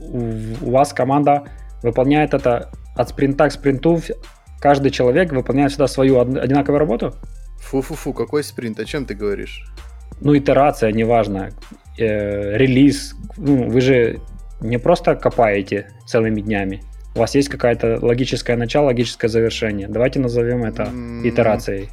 [0.00, 0.18] у,
[0.62, 1.44] у вас команда
[1.82, 4.00] выполняет это от спринта к спринту,
[4.60, 7.14] каждый человек выполняет всегда свою одинаковую работу?
[7.60, 8.78] Фу-фу-фу, какой спринт?
[8.80, 9.64] О чем ты говоришь?
[10.20, 11.50] Ну, итерация, неважно.
[11.98, 13.14] Э, релиз.
[13.36, 14.20] Ну, вы же
[14.60, 16.82] не просто копаете целыми днями.
[17.14, 19.88] У вас есть какое-то логическое начало, логическое завершение.
[19.88, 20.90] Давайте назовем это
[21.24, 21.88] итерацией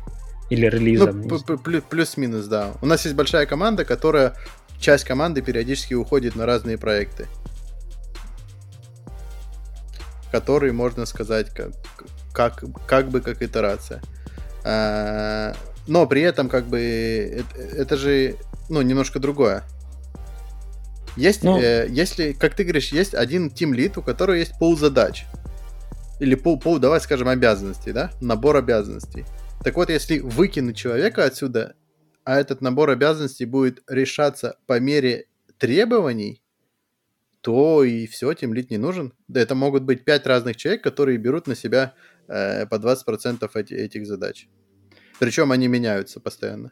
[0.49, 1.21] или релизом.
[1.21, 2.71] Ну, плюс-минус, да.
[2.81, 4.33] У нас есть большая команда, которая
[4.79, 7.25] часть команды периодически уходит на разные проекты
[10.31, 11.71] который можно сказать как,
[12.33, 14.01] как, как бы как итерация.
[15.87, 18.35] Но при этом как бы это, это же
[18.69, 19.63] ну, немножко другое.
[21.15, 24.77] Есть, ну, э, если, как ты говоришь, есть один тим лид, у которого есть пол
[24.77, 25.25] задач.
[26.19, 28.11] Или пол, пол, давай скажем, обязанностей, да?
[28.21, 29.25] Набор обязанностей.
[29.63, 31.75] Так вот, если выкинуть человека отсюда,
[32.23, 35.25] а этот набор обязанностей будет решаться по мере
[35.57, 36.43] требований,
[37.41, 39.13] то и все, тем лид не нужен.
[39.27, 41.93] Да это могут быть пять разных человек, которые берут на себя
[42.27, 44.47] э, по 20% эти, этих задач.
[45.19, 46.71] Причем они меняются постоянно.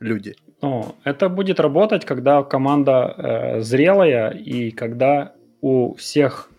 [0.00, 0.34] Люди.
[0.62, 6.50] Ну, это будет работать, когда команда э, зрелая и когда у всех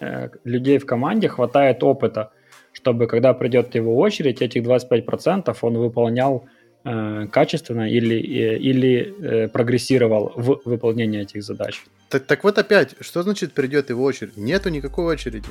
[0.00, 2.32] э, людей в команде хватает опыта,
[2.72, 6.44] чтобы когда придет его очередь, этих 25% он выполнял
[6.84, 11.82] э, качественно или, э, или э, прогрессировал в выполнении этих задач.
[12.08, 14.36] Так, так вот опять, что значит придет его очередь?
[14.36, 15.48] Нету никакой очереди.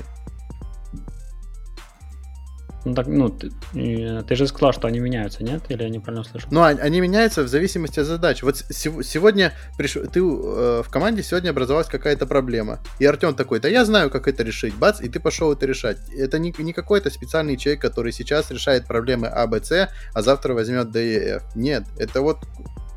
[2.84, 5.62] Ну, так, ну, ты, ты же сказал, что они меняются, нет?
[5.70, 6.48] Или я неправильно слышу?
[6.50, 8.42] Ну, они меняются в зависимости от задач.
[8.42, 12.80] Вот сегодня пришел, ты э, в команде сегодня образовалась какая-то проблема.
[12.98, 14.74] И Артем такой, да я знаю, как это решить.
[14.74, 15.98] Бац, и ты пошел это решать.
[16.10, 20.54] Это не, не какой-то специальный человек, который сейчас решает проблемы А, Б, С, а завтра
[20.54, 21.44] возьмет Д и Ф.
[21.56, 22.40] Нет, это вот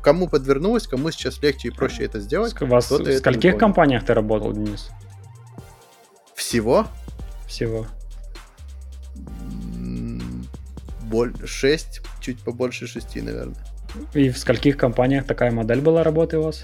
[0.01, 2.59] кому подвернулось, кому сейчас легче и проще это сделать.
[2.59, 4.89] У вас в скольких компаниях ты работал, Денис?
[6.35, 6.87] Всего?
[7.47, 7.85] Всего.
[11.45, 13.55] 6, чуть побольше 6, наверное.
[14.13, 16.63] И в скольких компаниях такая модель была работы у вас?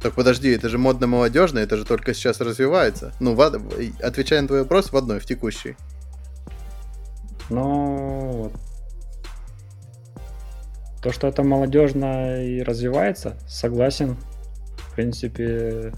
[0.00, 3.12] Так подожди, это же модно-молодежно, это же только сейчас развивается.
[3.18, 3.40] Ну, в,
[4.00, 5.76] отвечая на твой вопрос, в одной, в текущей.
[7.50, 8.52] Ну,
[11.02, 14.16] то, что это молодежно и развивается, согласен.
[14.76, 15.92] В принципе,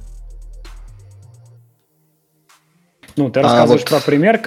[3.17, 4.05] Ну, ты а рассказываешь а вот...
[4.05, 4.39] про пример,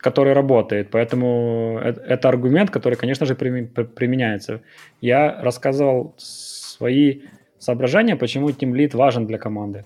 [0.00, 4.60] который работает, поэтому это аргумент, который, конечно же, применяется.
[5.00, 7.22] Я рассказывал свои
[7.58, 9.84] соображения, почему Team Lead важен для команды.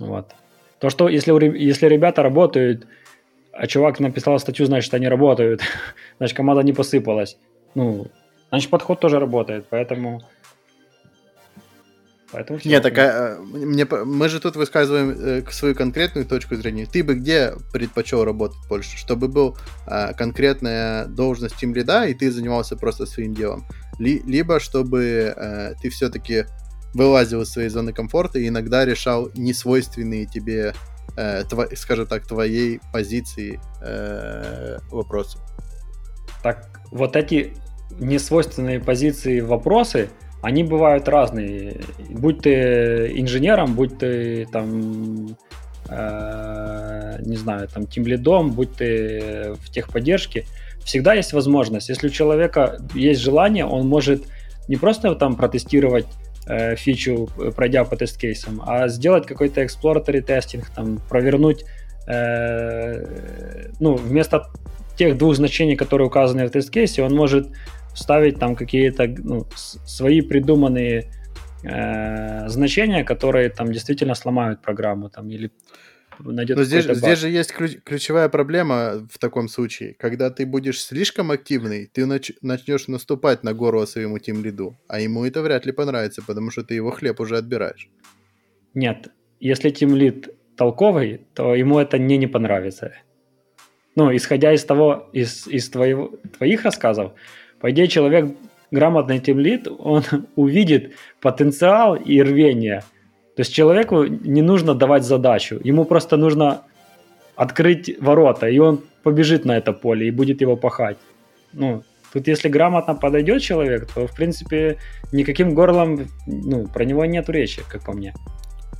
[0.00, 0.34] Вот.
[0.80, 2.86] То, что если, если ребята работают,
[3.52, 5.62] а чувак написал статью, значит, они работают,
[6.18, 7.38] значит, команда не посыпалась.
[7.74, 8.06] Ну,
[8.48, 10.22] значит, подход тоже работает, поэтому
[12.34, 16.84] Поэтому Нет, так а, мне, мы же тут высказываем э, свою конкретную точку зрения.
[16.84, 18.96] Ты бы где предпочел работать больше?
[18.96, 23.64] Чтобы был а, конкретная должность тим лида, и ты занимался просто своим делом.
[24.00, 26.46] Ли, либо чтобы а, ты все-таки
[26.92, 30.74] вылазил из своей зоны комфорта и иногда решал несвойственные тебе,
[31.16, 35.38] э, тво, скажем так, твоей позиции э, вопросы.
[36.42, 37.54] Так, вот эти
[37.98, 40.08] несвойственные позиции вопросы,
[40.44, 41.76] они бывают разные.
[42.10, 45.36] Будь ты инженером, будь ты там,
[45.88, 50.44] э, не знаю, там, тимлидом, будь ты в техподдержке,
[50.84, 51.88] всегда есть возможность.
[51.88, 54.24] Если у человека есть желание, он может
[54.68, 56.06] не просто там протестировать
[56.46, 61.64] э, фичу, пройдя по тест-кейсам, а сделать какой-то exploratory тестинг, там, провернуть,
[62.06, 64.50] э, ну, вместо
[64.96, 67.48] тех двух значений, которые указаны в тест-кейсе, он может
[67.94, 71.10] ставить там какие-то ну, свои придуманные
[71.62, 75.50] э, значения, которые там действительно сломают программу там или
[76.18, 79.94] найдет Но здесь, здесь же есть ключ, ключевая проблема в таком случае.
[79.98, 85.00] Когда ты будешь слишком активный, ты нач, начнешь наступать на гору своему тим лиду, а
[85.00, 87.88] ему это вряд ли понравится, потому что ты его хлеб уже отбираешь.
[88.74, 89.08] Нет,
[89.40, 92.92] если тим лид толковый, то ему это не не понравится.
[93.96, 97.12] Ну, исходя из того, из, из твоего, твоих рассказов,
[97.64, 98.36] по идее, человек
[98.70, 100.02] грамотный тимлит, он
[100.36, 102.84] увидит потенциал и рвение.
[103.36, 106.60] То есть человеку не нужно давать задачу, ему просто нужно
[107.36, 110.98] открыть ворота, и он побежит на это поле и будет его пахать.
[111.54, 114.76] Ну, тут если грамотно подойдет человек, то, в принципе,
[115.10, 118.12] никаким горлом, ну, про него нет речи, как по мне.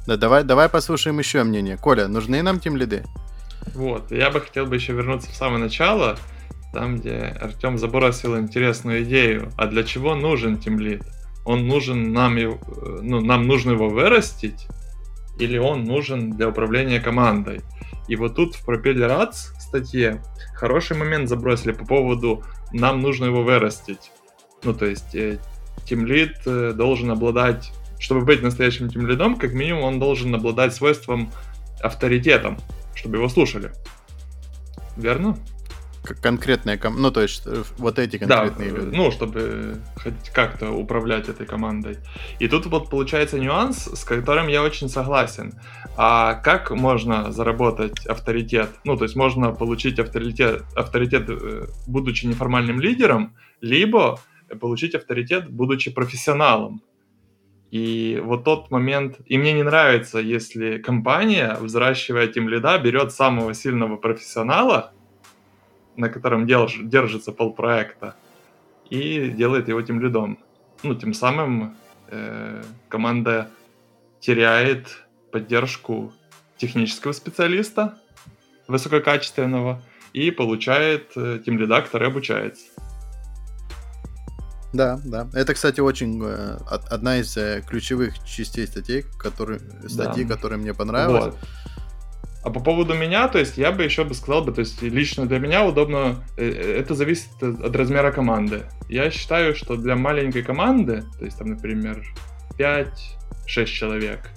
[0.07, 1.79] Да, давай, давай послушаем еще мнение.
[1.79, 3.03] Коля, нужны нам тем лиды?
[3.75, 6.19] Вот, я бы хотел бы еще вернуться в самое начало
[6.75, 9.51] там, где Артем забросил интересную идею.
[9.57, 11.03] А для чего нужен тимлит?
[11.47, 14.67] Он нужен нам, ну, нам нужно его вырастить,
[15.39, 17.61] или он нужен для управления командой?
[18.09, 20.23] И вот тут в Propeller Ads статье
[20.55, 24.11] хороший момент забросили по поводу нам нужно его вырастить.
[24.63, 25.17] Ну, то есть
[25.85, 31.31] тимлит э, должен обладать, чтобы быть настоящим тимлидом, как минимум он должен обладать свойством
[31.83, 32.59] авторитетом,
[32.95, 33.73] чтобы его слушали.
[34.97, 35.37] Верно?
[36.05, 38.97] Конкретная, ну то есть э, вот эти конкретные да, люди.
[38.97, 41.99] Ну, чтобы хоть как-то управлять этой командой.
[42.39, 45.55] И тут вот получается нюанс, с которым я очень согласен.
[45.97, 48.71] А как можно заработать авторитет?
[48.85, 54.21] Ну, то есть можно получить авторитет, авторитет э, будучи неформальным лидером, либо
[54.61, 56.83] получить авторитет, будучи профессионалом.
[57.75, 63.53] И вот тот момент, и мне не нравится, если компания, взращивая тем лида, берет самого
[63.53, 64.94] сильного профессионала,
[65.97, 68.17] на котором держ, держится полпроекта,
[68.91, 70.39] и делает его тем лидом.
[70.83, 71.77] Ну, тем самым
[72.09, 73.51] э, команда
[74.21, 76.13] теряет поддержку
[76.57, 77.99] технического специалиста,
[78.69, 82.65] высококачественного и получает э, тем лида, который обучается.
[84.73, 85.29] Да, да.
[85.35, 90.35] Это, кстати, очень э, одна из э, ключевых частей статей, которые, статьи, да.
[90.35, 91.35] которые мне понравилась.
[91.35, 91.39] Вот.
[92.45, 95.25] А по поводу меня, то есть я бы еще бы сказал бы, то есть лично
[95.25, 98.65] для меня удобно, это зависит от размера команды.
[98.89, 102.05] Я считаю, что для маленькой команды, то есть там, например,
[102.59, 104.31] 5-6 человек,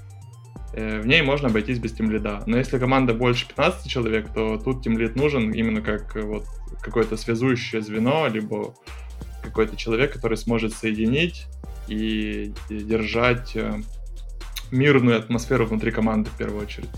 [0.71, 2.43] в ней можно обойтись без тимлида.
[2.45, 6.45] Но если команда больше 15 человек, то тут тимлид нужен именно как вот
[6.81, 8.73] какое-то связующее звено, либо
[9.43, 11.47] какой-то человек, который сможет соединить
[11.87, 13.81] и, держать э,
[14.71, 16.89] мирную атмосферу внутри команды в первую очередь.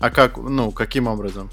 [0.00, 1.50] А как, ну, каким образом?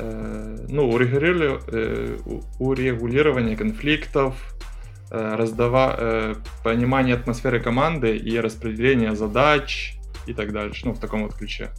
[0.00, 2.18] Э, ну, урегулирование, э,
[2.58, 4.34] урегулирование конфликтов,
[5.10, 11.34] э, раздава, понимание атмосферы команды и распределение задач и так дальше, ну, в таком вот
[11.34, 11.70] ключе.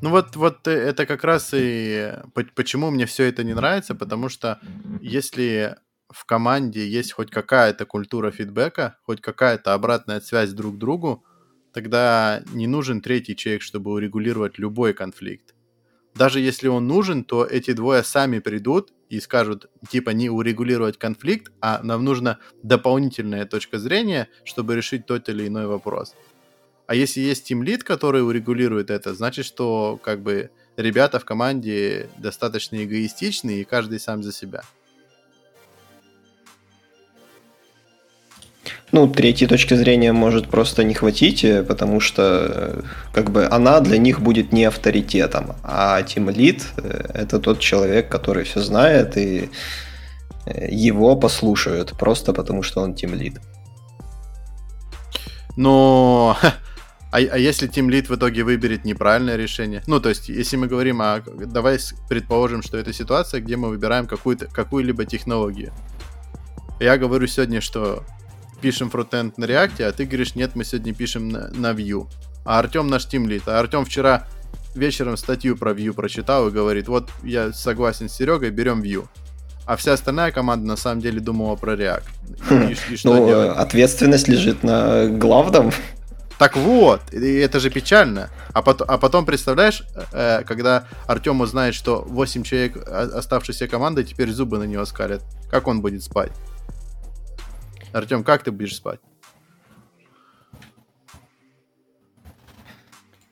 [0.00, 2.12] Ну вот, вот это как раз и
[2.54, 4.60] почему мне все это не нравится, потому что
[5.00, 5.76] если
[6.10, 11.24] в команде есть хоть какая-то культура фидбэка, хоть какая-то обратная связь друг к другу,
[11.78, 15.54] тогда не нужен третий человек, чтобы урегулировать любой конфликт.
[16.12, 21.52] Даже если он нужен, то эти двое сами придут и скажут, типа, не урегулировать конфликт,
[21.60, 26.16] а нам нужна дополнительная точка зрения, чтобы решить тот или иной вопрос.
[26.88, 32.82] А если есть тимлит, который урегулирует это, значит, что как бы ребята в команде достаточно
[32.82, 34.62] эгоистичны, и каждый сам за себя.
[38.92, 43.80] Ну, третьей точки зрения может просто не хватить, э, потому что э, как бы она
[43.80, 49.16] для них будет не авторитетом, а Team Lead э, это тот человек, который все знает,
[49.16, 49.50] и
[50.70, 53.40] его послушают просто потому, что он Team Lead.
[55.56, 56.36] Но
[57.10, 59.82] А, а если Team Lead в итоге выберет неправильное решение?
[59.86, 61.20] Ну, то есть, если мы говорим о...
[61.20, 65.72] Давай предположим, что это ситуация, где мы выбираем какую-то, какую-либо технологию.
[66.80, 68.04] Я говорю сегодня, что
[68.60, 72.06] пишем фронтенд на React, а ты говоришь, нет, мы сегодня пишем на, на Vue.
[72.44, 73.42] А Артем наш Team Lead.
[73.46, 74.26] А Артем вчера
[74.74, 79.06] вечером статью про Vue прочитал и говорит, вот я согласен с Серегой, берем Vue.
[79.66, 82.04] А вся остальная команда на самом деле думала про React.
[82.70, 83.56] И, и что ну, делать?
[83.56, 85.72] ответственность лежит на главном.
[86.38, 88.30] Так вот, и это же печально.
[88.52, 94.30] А потом, а потом представляешь, э, когда Артем узнает, что 8 человек оставшейся команды теперь
[94.30, 95.22] зубы на него скалят.
[95.50, 96.30] Как он будет спать?
[97.92, 99.00] Артем, как ты будешь спать?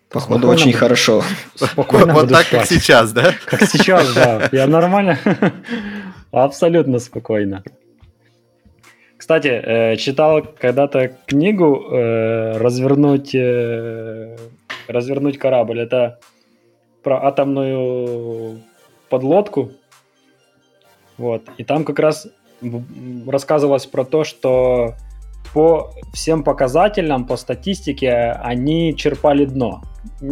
[0.08, 0.78] Походу, Спокойно очень буду.
[0.78, 1.22] хорошо.
[1.54, 2.60] Спокойно вот так, спать.
[2.60, 3.34] как сейчас, да?
[3.44, 4.48] Как сейчас, да.
[4.52, 5.18] Я нормально.
[6.30, 7.62] Абсолютно спокойно.
[9.18, 14.36] Кстати, э, читал когда-то книгу э, «Развернуть, э,
[14.86, 15.80] «Развернуть корабль».
[15.80, 16.20] Это
[17.02, 18.62] про атомную
[19.08, 19.72] подлодку.
[21.18, 21.42] Вот.
[21.58, 22.28] И там как раз
[23.26, 24.94] рассказывалось про то, что
[25.54, 29.82] по всем показателям, по статистике, они черпали дно.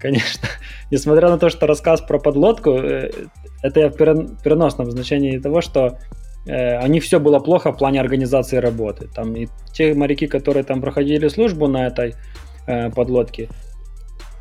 [0.00, 0.48] Конечно,
[0.90, 5.98] несмотря на то, что рассказ про подлодку, это в переносном значении того, что
[6.46, 9.08] Э, они все было плохо в плане организации работы.
[9.14, 12.14] Там и те моряки, которые там проходили службу на этой
[12.66, 13.48] э, подлодке, э,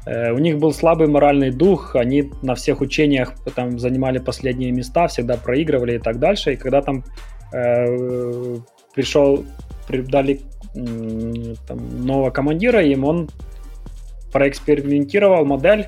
[0.10, 5.38] у них был слабый моральный дух, они на всех учениях там занимали последние места, всегда
[5.38, 6.54] проигрывали и так дальше.
[6.54, 7.04] И когда там
[7.54, 8.58] э,
[8.96, 9.46] пришел,
[9.88, 10.42] дали
[10.76, 13.30] э, там, нового командира, им он
[14.32, 15.88] проэкспериментировал модель,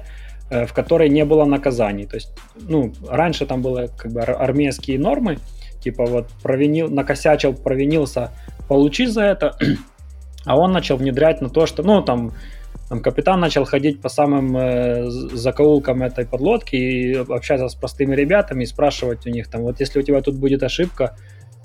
[0.49, 2.05] э, в которой не было наказаний.
[2.05, 5.37] То есть, ну, раньше там были как бы армейские нормы,
[5.81, 8.31] типа вот провинил, накосячил, провинился,
[8.67, 9.57] получи за это,
[10.45, 12.33] а он начал внедрять на то, что, ну, там,
[12.91, 18.63] там капитан начал ходить по самым э, закоулкам этой подлодки и общаться с простыми ребятами
[18.63, 21.15] и спрашивать у них, там, вот если у тебя тут будет ошибка,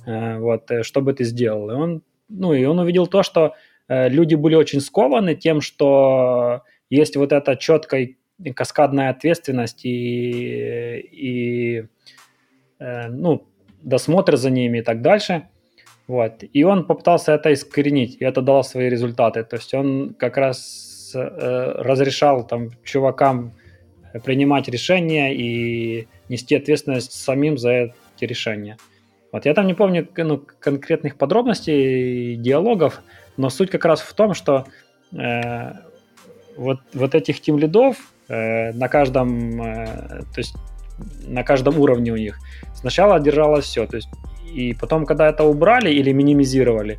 [0.07, 1.69] э, вот, э, что бы ты сделал?
[1.69, 3.55] И он, ну, и он увидел то, что
[3.89, 8.11] э, люди были очень скованы тем, что есть вот эта четкая
[8.55, 11.87] каскадная ответственность и, и
[12.79, 13.49] э, ну,
[13.83, 15.49] досмотр за ними и так дальше.
[16.07, 16.45] Вот.
[16.53, 19.43] И он попытался это искоренить, и это дало свои результаты.
[19.43, 20.86] То есть он как раз
[21.21, 23.53] э, разрешал там чувакам
[24.25, 28.77] принимать решения и нести ответственность самим за эти решения.
[29.33, 33.03] Вот я там не помню ну, конкретных подробностей диалогов,
[33.37, 34.65] но суть как раз в том, что
[35.13, 35.73] э,
[36.57, 37.97] вот, вот этих тим лидов
[38.29, 39.87] э, на каждом, э,
[40.35, 40.55] то есть
[41.27, 42.39] на каждом уровне у них
[42.77, 44.09] Сначала держалось все, то есть
[44.55, 46.99] и потом, когда это убрали или минимизировали,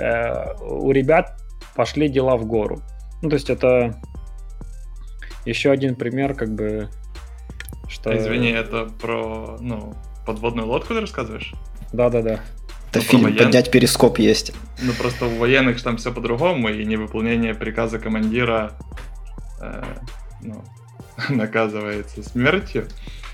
[0.00, 1.36] э, у ребят
[1.76, 2.80] пошли дела в гору.
[3.22, 4.00] Ну, то есть это
[5.44, 6.88] еще один пример, как бы,
[7.88, 8.16] что...
[8.16, 9.94] Извини, это про, ну,
[10.26, 11.54] подводную лодку ты рассказываешь?
[11.92, 12.40] Да-да-да.
[12.90, 13.36] Это ну, фильм воен...
[13.36, 14.52] «Поднять перископ» есть.
[14.82, 18.78] Ну, просто у военных там все по-другому, и невыполнение приказа командира
[19.60, 19.82] э,
[20.42, 20.64] ну,
[21.28, 22.88] наказывается смертью.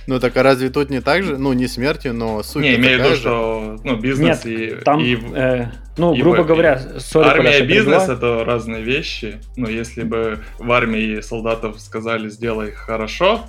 [0.07, 1.39] Ну так а разве тут не так же?
[1.39, 4.75] Ну, не смертью, но суть Не, имею в виду, что ну, бизнес Нет, и...
[4.85, 6.81] там, и, э, ну, и, грубо и, говоря...
[6.97, 9.41] Sorry, армия и бизнес— это разные вещи.
[9.57, 13.41] Ну, если бы в армии солдатов сказали «сделай хорошо»,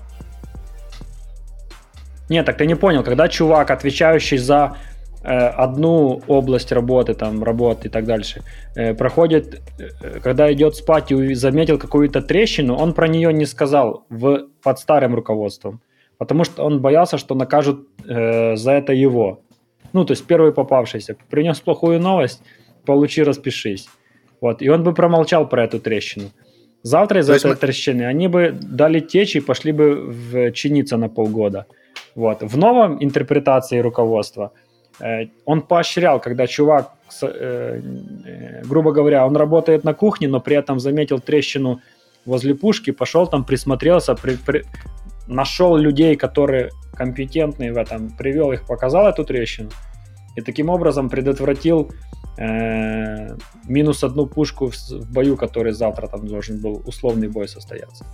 [2.27, 4.77] нет, так ты не понял, когда чувак, отвечающий за
[5.27, 8.43] Э, одну область работы, там, работы и так дальше,
[8.75, 14.05] э, проходит, э, когда идет спать и заметил какую-то трещину, он про нее не сказал
[14.09, 15.81] в, под старым руководством,
[16.17, 19.39] потому что он боялся, что накажут э, за это его.
[19.93, 21.15] Ну, то есть первый попавшийся.
[21.29, 22.41] Принес плохую новость,
[22.85, 23.87] получи, распишись.
[24.41, 26.29] Вот, и он бы промолчал про эту трещину.
[26.83, 27.55] Завтра из-за этой мы...
[27.55, 31.65] трещины они бы дали течь и пошли бы в чиниться на полгода.
[32.15, 32.43] Вот.
[32.43, 34.51] В новом интерпретации руководства–
[34.99, 36.91] Э, он поощрял, когда чувак,
[37.21, 37.81] э,
[38.25, 41.81] э, грубо говоря, он работает на кухне, но при этом заметил трещину
[42.25, 44.63] возле пушки, пошел там, присмотрелся, при, при,
[45.27, 49.69] нашел людей, которые компетентные в этом, привел их, показал эту трещину,
[50.35, 51.91] и таким образом предотвратил
[52.37, 53.35] э,
[53.67, 58.05] минус одну пушку в, в бою, который завтра там должен был условный бой состояться.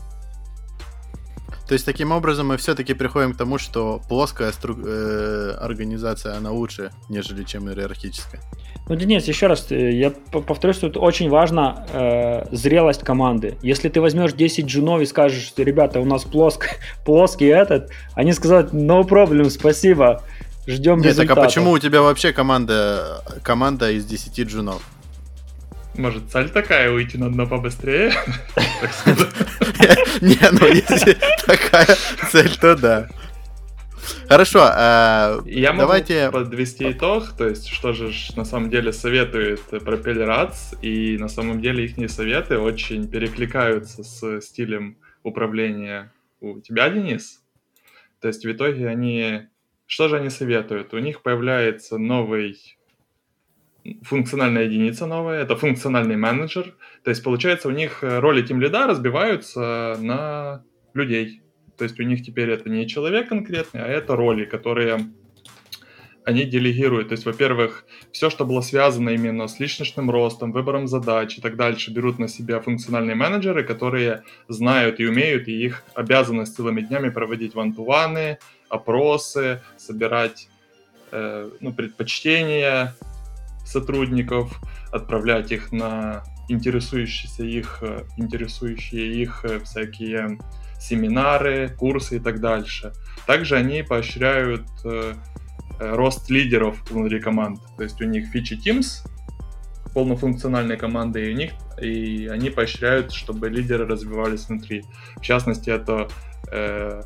[1.71, 4.75] То есть таким образом мы все-таки приходим к тому, что плоская стру...
[4.85, 8.41] э, организация, она лучше, нежели чем иерархическая.
[8.89, 13.57] Ну, Денис, еще раз, э, я повторюсь, что тут очень важна э, зрелость команды.
[13.61, 16.67] Если ты возьмешь 10 джунов и скажешь, что, ребята, у нас плоск...
[17.05, 20.23] плоский этот, они скажут, no problem, спасибо,
[20.67, 21.35] ждем Нет, результата.
[21.35, 24.81] так а почему у тебя вообще команда, команда из 10 джунов?
[25.95, 28.11] Может, цель такая, уйти на дно побыстрее?
[30.21, 31.97] Не, ну если такая
[32.31, 33.09] цель, то да.
[34.27, 36.25] Хорошо, а, Я давайте...
[36.25, 41.27] могу подвести итог, то есть что же на самом деле советует Propeller Ads, и на
[41.27, 47.41] самом деле их советы очень перекликаются с стилем управления у тебя, Денис.
[48.19, 49.47] То есть в итоге они...
[49.85, 50.93] Что же они советуют?
[50.93, 52.57] У них появляется новый
[54.03, 56.73] функциональная единица новая, это функциональный менеджер.
[57.03, 61.41] То есть, получается, у них э, роли тем лида разбиваются на людей.
[61.77, 64.99] То есть у них теперь это не человек конкретный, а это роли, которые
[66.25, 67.09] они делегируют.
[67.09, 71.55] То есть, во-первых, все, что было связано именно с личностным ростом, выбором задач и так
[71.55, 77.09] дальше, берут на себя функциональные менеджеры, которые знают и умеют, и их обязанность целыми днями
[77.09, 78.37] проводить вантуваны,
[78.69, 80.47] опросы, собирать
[81.11, 82.95] э, ну, предпочтения,
[83.65, 84.59] сотрудников,
[84.91, 90.37] отправлять их на интересующиеся их, э, интересующие их э, всякие
[90.79, 92.93] семинары, курсы и так дальше.
[93.27, 95.13] Также они поощряют э,
[95.79, 97.59] рост лидеров внутри команд.
[97.77, 99.07] То есть у них фичи Teams,
[99.93, 104.83] полнофункциональные команды, и у них и они поощряют, чтобы лидеры развивались внутри.
[105.17, 106.07] В частности, это
[106.51, 107.01] э,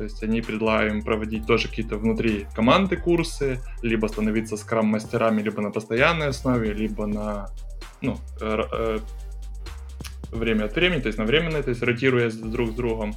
[0.00, 5.60] то есть они предлагают им проводить тоже какие-то внутри команды курсы, либо становиться скрам-мастерами, либо
[5.60, 7.48] на постоянной основе, либо на
[8.00, 8.98] ну, э,
[10.30, 13.14] время от времени, то есть на временной, то есть ротируясь друг с другом.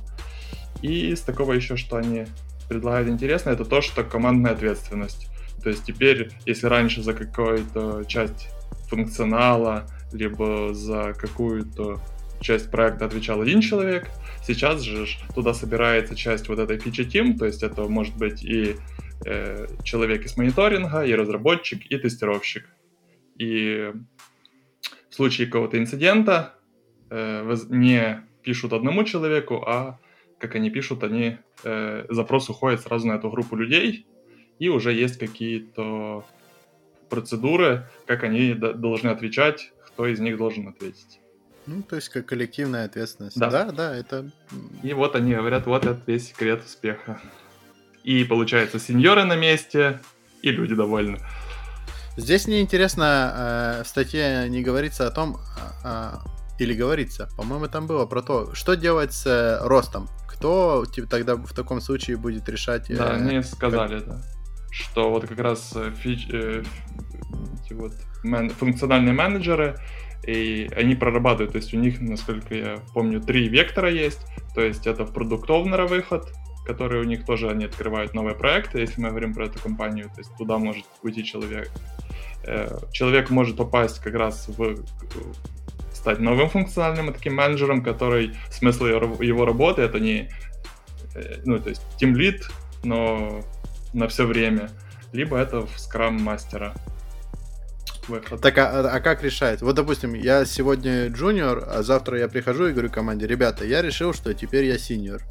[0.82, 2.26] И из такого еще, что они
[2.70, 5.28] предлагают интересно, это то, что командная ответственность.
[5.62, 8.50] То есть теперь, если раньше за какую-то часть
[8.90, 12.00] функционала, либо за какую-то
[12.42, 14.10] часть проекта отвечал один человек,
[14.46, 18.76] Сейчас же туда собирается часть вот этой фичи тим, то есть это может быть и
[19.26, 22.66] э, человек из мониторинга, и разработчик, и тестировщик.
[23.38, 23.94] И
[25.14, 26.56] в случае какого-то инцидента
[27.12, 30.00] э, не пишут одному человеку, а
[30.40, 34.08] как они пишут, они э, запрос уходит сразу на эту группу людей,
[34.58, 36.26] и уже есть какие-то
[37.10, 41.20] процедуры, как они должны отвечать, кто из них должен ответить.
[41.68, 43.38] Ну, то есть как коллективная ответственность.
[43.38, 44.32] Да, да, да это...
[44.82, 47.22] И вот они говорят, вот это весь секрет успеха.
[48.04, 50.02] И получается, сеньоры на месте,
[50.42, 51.20] и люди довольны.
[52.18, 55.38] Здесь мне интересно, э, в статье не говорится о том,
[55.84, 56.12] э,
[56.60, 60.08] или говорится, по-моему, там было про то, что делать с э, ростом.
[60.28, 62.90] Кто типа, тогда в таком случае будет решать...
[62.92, 64.08] Э, да, мне сказали, как...
[64.08, 64.22] да.
[64.72, 66.64] Что вот как раз э, фич, э,
[67.72, 67.94] вот,
[68.24, 69.80] мен, функциональные менеджеры
[70.26, 74.22] и они прорабатывают, то есть у них, насколько я помню, три вектора есть,
[74.56, 76.32] то есть это в продукт выход,
[76.66, 80.20] который у них тоже они открывают новые проекты, если мы говорим про эту компанию, то
[80.20, 81.70] есть туда может уйти человек.
[82.46, 84.84] Э, человек может попасть как раз в
[85.94, 90.30] стать новым функциональным таким менеджером, который смысл его работы это не,
[91.16, 92.44] э, ну, то есть Team Lead,
[92.84, 93.42] но
[93.94, 94.70] на все время,
[95.14, 96.74] либо это в скрам мастера.
[98.42, 99.62] Так, а, а как решает?
[99.62, 104.14] Вот, допустим, я сегодня джуниор, а завтра я прихожу и говорю команде, ребята, я решил,
[104.14, 105.22] что теперь я синьор.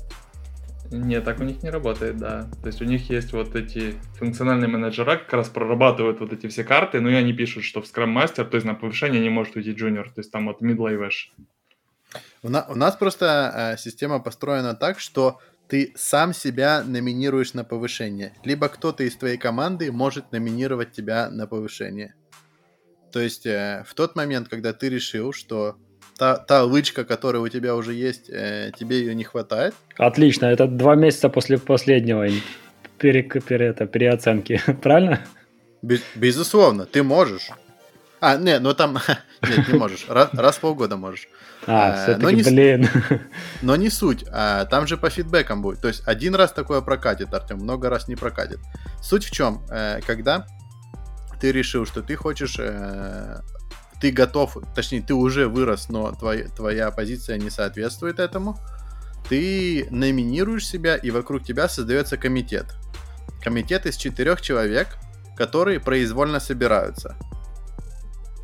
[0.93, 2.51] Нет, так у них не работает, да.
[2.61, 6.65] То есть у них есть вот эти функциональные менеджера, как раз прорабатывают вот эти все
[6.65, 9.57] карты, но и они пишут, что в Scrum Master, то есть на повышение не может
[9.57, 11.31] уйти джуниор, то есть там вот middle и выше.
[12.43, 17.65] У, на, у нас просто э, система построена так, что ты сам себя номинируешь на
[17.65, 18.35] повышение.
[18.45, 22.15] Либо кто-то из твоей команды может номинировать тебя на повышение.
[23.13, 25.77] То есть э, в тот момент, когда ты решил, что
[26.23, 29.75] та, та лычка, которая у тебя уже есть, э, тебе ее не хватает.
[29.99, 32.29] Отлично, это два месяца после последнего
[32.99, 35.19] пере, пере, это, переоценки, правильно?
[35.83, 37.51] Без, безусловно, ты можешь.
[38.21, 38.99] А, не, ну там,
[39.43, 41.29] нет, не можешь, раз, раз в полгода можешь.
[41.67, 42.89] А, а все-таки, но не, блин.
[43.63, 45.81] Но не суть, а, там же по фидбэкам будет.
[45.81, 48.61] То есть один раз такое прокатит, Артем, много раз не прокатит.
[49.03, 50.47] Суть в чем, э, когда
[51.41, 53.41] ты решил, что ты хочешь э,
[54.03, 58.59] ты готов, точнее, ты уже вырос, но твоя, твоя позиция не соответствует этому,
[59.29, 62.67] ты номинируешь себя, и вокруг тебя создается комитет.
[63.45, 64.99] Комитет из четырех человек,
[65.37, 67.17] которые произвольно собираются.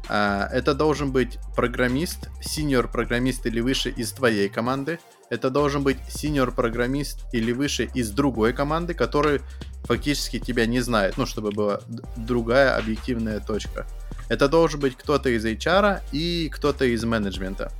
[0.08, 5.00] А, это должен быть программист, синьор программист или выше из твоей команды.
[5.28, 9.40] Это должен быть синьор программист или выше из другой команды, который
[9.82, 11.80] фактически тебя не знает, ну, чтобы была
[12.16, 13.88] другая объективная точка.
[14.28, 17.72] Это должен быть кто-то из HR и кто-то из менеджмента.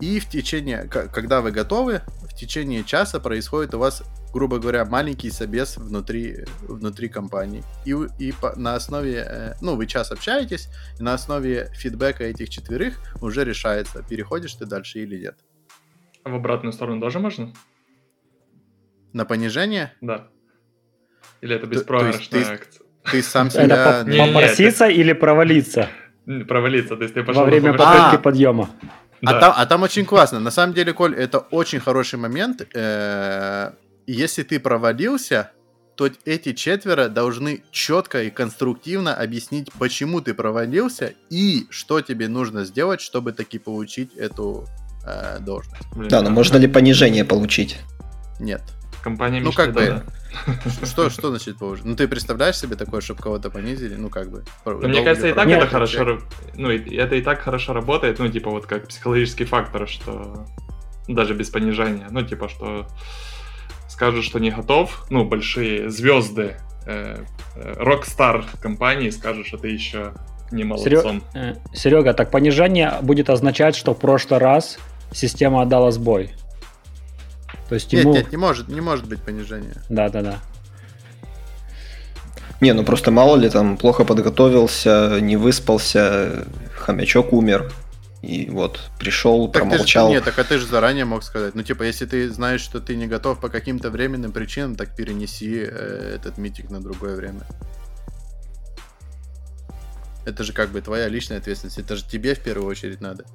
[0.00, 5.30] И в течение, когда вы готовы, в течение часа происходит у вас, грубо говоря, маленький
[5.30, 7.64] собес внутри, внутри компании.
[7.86, 10.68] И, и по, на основе, э, ну, вы час общаетесь,
[11.00, 15.38] и на основе фидбэка этих четверых уже решается, переходишь ты дальше или нет.
[16.24, 17.54] А в обратную сторону тоже можно?
[19.14, 19.94] На понижение?
[20.02, 20.28] Да.
[21.40, 22.85] Или это беспроигрышная акция?
[23.10, 23.64] Ты сам себя...
[23.64, 25.88] Это попроситься или провалиться?
[26.48, 27.42] Провалиться, то есть ты пошел...
[27.42, 28.70] Во время попытки подъема.
[29.24, 29.40] А, да.
[29.40, 30.40] там, а там очень классно.
[30.40, 32.66] На самом деле, Коль, это очень хороший момент.
[32.74, 33.70] Э,
[34.06, 35.50] если ты провалился,
[35.96, 42.64] то эти четверо должны четко и конструктивно объяснить, почему ты провалился и что тебе нужно
[42.64, 44.66] сделать, чтобы таки получить эту
[45.06, 45.82] э, должность.
[46.08, 47.78] Да, но можно ли понижение получить?
[48.38, 48.62] Нет.
[49.06, 50.02] Компания Ну, как бы,
[50.84, 51.82] что, что значит повыше?
[51.84, 53.94] Ну, ты представляешь себе такое, чтобы кого-то понизили?
[53.94, 54.42] Ну, как бы.
[54.64, 56.18] Ну, мне кажется, и так это хорошо,
[56.56, 60.44] ну, это и так хорошо работает, ну, типа, вот как психологический фактор, что
[61.06, 62.88] даже без понижения, ну, типа, что
[63.88, 67.22] скажут, что не готов, ну, большие звезды, э,
[67.54, 70.14] рок-стар компании скажут, что ты еще
[70.50, 71.22] не молодцом.
[71.72, 74.80] Серега, э, так понижение будет означать, что в прошлый раз
[75.12, 76.32] система отдала сбой.
[77.68, 78.12] То есть ему...
[78.12, 79.82] Нет, нет, не может, не может быть понижения.
[79.88, 80.38] Да, да, да.
[82.60, 87.70] Не, ну просто мало ли там плохо подготовился, не выспался, хомячок умер.
[88.22, 90.06] И вот пришел, так промолчал.
[90.06, 91.54] Ты же, нет, так а ты же заранее мог сказать.
[91.54, 95.60] Ну, типа, если ты знаешь, что ты не готов по каким-то временным причинам, так перенеси
[95.60, 97.42] э, этот митинг на другое время.
[100.24, 101.78] Это же как бы твоя личная ответственность.
[101.78, 103.26] Это же тебе в первую очередь надо.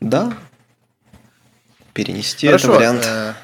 [0.00, 0.36] Да,
[1.94, 3.04] перенести Хорошо, этот вариант.
[3.06, 3.34] Э,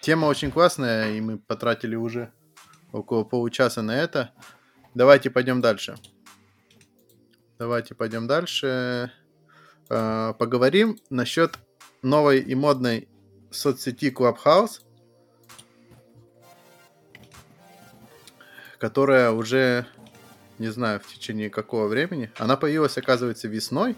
[0.00, 2.32] тема очень классная, и мы потратили уже
[2.92, 4.32] около получаса на это.
[4.94, 5.96] Давайте пойдем дальше.
[7.58, 9.12] Давайте пойдем дальше.
[9.90, 11.58] Э, поговорим насчет
[12.02, 13.08] новой и модной
[13.50, 14.80] соцсети Clubhouse,
[18.78, 19.86] которая уже
[20.58, 22.32] не знаю в течение какого времени.
[22.38, 23.96] Она появилась, оказывается, весной,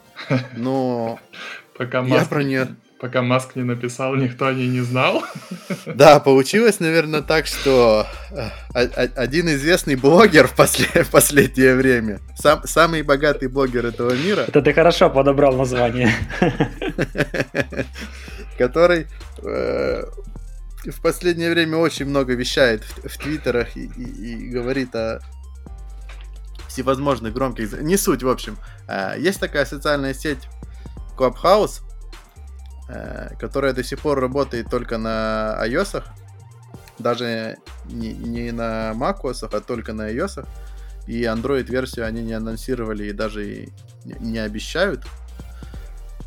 [0.56, 1.20] но
[1.76, 5.22] Пока я про нее Пока Маск не написал, никто о ней не знал.
[5.86, 8.48] Да, получилось, наверное, так, что э,
[9.14, 11.06] один известный блогер в, послед...
[11.06, 12.62] в последнее время, сам...
[12.64, 14.44] самый богатый блогер этого мира...
[14.48, 16.10] Это ты хорошо подобрал название.
[18.58, 19.06] Который
[19.42, 20.04] э,
[20.86, 25.20] в последнее время очень много вещает в, в твиттерах и, и, и говорит о
[26.68, 27.82] всевозможных громких...
[27.82, 28.56] Не суть, в общем.
[28.88, 30.48] Э, есть такая социальная сеть
[31.18, 31.82] Clubhouse,
[32.86, 36.04] Э, которая до сих пор работает только на iOS,
[36.98, 37.56] даже
[37.86, 40.46] не, не на macOS, а только на iOS.
[41.06, 43.68] И Android-версию они не анонсировали и даже
[44.04, 45.04] не обещают.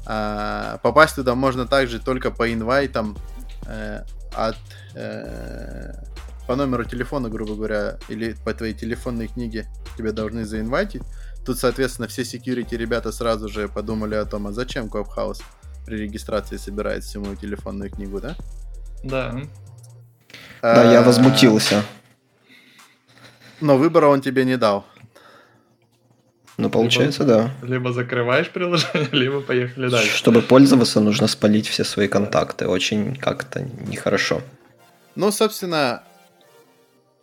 [0.08, 3.18] А попасть туда можно также только по инвайтам
[3.68, 4.02] э,
[4.34, 4.58] от
[4.96, 5.94] э,
[6.48, 11.04] по номеру телефона, грубо говоря, или по твоей телефонной книге тебя должны заинвайтить.
[11.46, 15.42] Тут, соответственно, все security ребята сразу же подумали о том, а зачем Clubhouse
[15.88, 18.36] при регистрации собирает всю мою телефонную книгу, да?
[19.06, 19.42] Да.
[20.62, 21.82] Да, я возмутился.
[23.62, 24.86] Но выбора он тебе не дал.
[26.58, 27.52] Ну, получается, да.
[27.62, 30.18] Либо закрываешь приложение, либо поехали дальше.
[30.18, 32.68] Чтобы пользоваться, нужно спалить все свои контакты.
[32.68, 34.42] Очень как-то нехорошо.
[35.16, 36.04] Ну, собственно,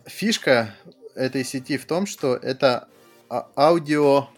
[0.07, 0.73] фишка
[1.13, 2.87] этой сети в том, что это
[3.29, 4.29] а, аудио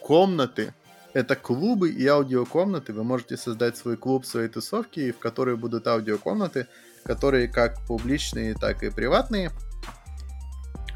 [0.00, 0.74] комнаты,
[1.18, 2.92] это клубы и аудиокомнаты.
[2.92, 6.68] Вы можете создать свой клуб, своей тусовки, в которой будут аудиокомнаты,
[7.04, 9.50] которые как публичные, так и приватные.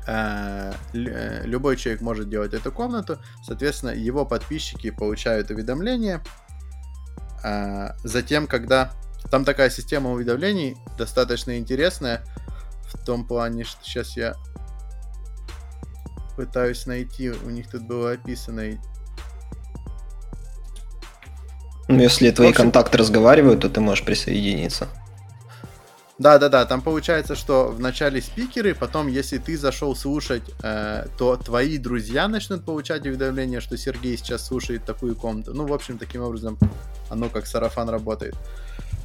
[0.06, 3.18] Э, э, любой человек может делать эту комнату.
[3.44, 6.22] Соответственно, его подписчики получают уведомления.
[7.44, 8.92] Э, затем, когда...
[9.30, 12.24] Там такая система уведомлений достаточно интересная
[12.92, 14.34] в том плане, что сейчас я
[16.36, 18.80] пытаюсь найти, у них тут было описано.
[21.96, 22.64] Ну, если твои общем...
[22.64, 24.88] контакты разговаривают, то ты можешь присоединиться.
[26.18, 26.64] Да, да, да.
[26.66, 32.28] Там получается, что в начале спикеры, потом, если ты зашел слушать, э, то твои друзья
[32.28, 35.52] начнут получать уведомления, что Сергей сейчас слушает такую комнату.
[35.52, 36.58] Ну, в общем, таким образом,
[37.10, 38.36] оно как сарафан работает.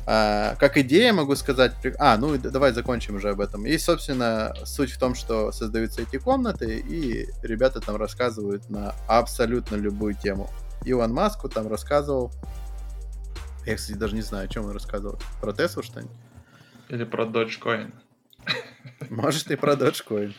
[0.06, 1.74] А, как идея могу сказать...
[1.98, 3.66] А, ну давай закончим уже об этом.
[3.66, 9.76] И, собственно, суть в том, что создаются эти комнаты, и ребята там рассказывают на абсолютно
[9.76, 10.50] любую тему.
[10.86, 12.32] Илон Маску там рассказывал...
[13.68, 15.20] Я, кстати, даже не знаю, о чем он рассказывал.
[15.40, 16.18] Про Теслу что-нибудь?
[16.90, 17.94] Или про Dogecoin.
[19.10, 20.34] Может, и про Dogecoin.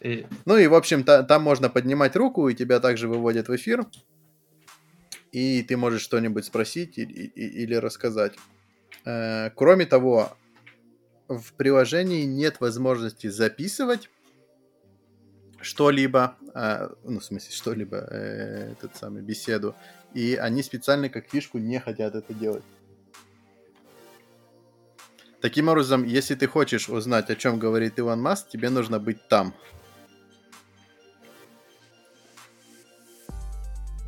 [0.00, 0.26] И...
[0.46, 3.86] Ну и, в общем, то там можно поднимать руку, и тебя также выводят в эфир
[5.32, 8.34] и ты можешь что-нибудь спросить и, и, или рассказать.
[9.04, 10.36] Э, кроме того,
[11.28, 14.10] в приложении нет возможности записывать
[15.60, 19.74] что-либо, э, ну, в смысле, что-либо, э, этот самый беседу,
[20.14, 22.64] и они специально как фишку не хотят это делать.
[25.40, 29.54] Таким образом, если ты хочешь узнать, о чем говорит Илон Маск, тебе нужно быть там.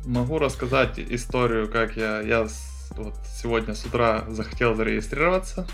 [0.05, 2.47] Могу рассказать историю, как я, я
[2.91, 5.65] вот сегодня с утра захотел зарегистрироваться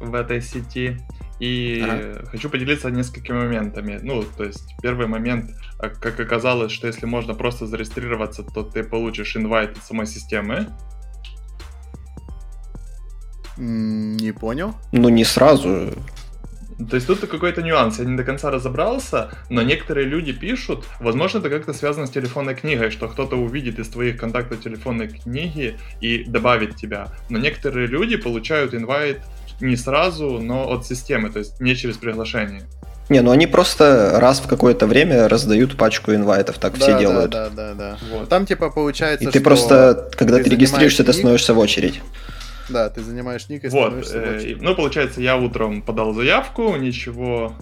[0.00, 0.98] в этой сети.
[1.42, 2.24] И ага.
[2.30, 3.98] хочу поделиться несколькими моментами.
[4.00, 8.84] Ну, то есть, первый момент, а, как оказалось, что если можно просто зарегистрироваться, то ты
[8.84, 10.68] получишь инвайт от самой системы.
[13.56, 14.76] Не понял.
[14.92, 15.92] Ну, не сразу.
[16.88, 21.38] То есть тут какой-то нюанс, я не до конца разобрался, но некоторые люди пишут, возможно,
[21.38, 26.22] это как-то связано с телефонной книгой, что кто-то увидит из твоих контактов телефонной книги и
[26.24, 27.08] добавит тебя.
[27.30, 29.20] Но некоторые люди получают инвайт
[29.62, 32.62] не сразу, но от системы, то есть не через приглашение.
[33.08, 37.30] Не, ну они просто раз в какое-то время раздают пачку инвайтов, так да, все делают.
[37.30, 37.98] Да, да, да, да.
[38.10, 38.28] Вот.
[38.28, 42.00] Там типа получается, И ты просто, когда ты, ты регистрируешься, ты становишься в очередь.
[42.68, 47.54] Да, ты занимаешь ник и вот, э, Ну, получается, я утром подал заявку, ничего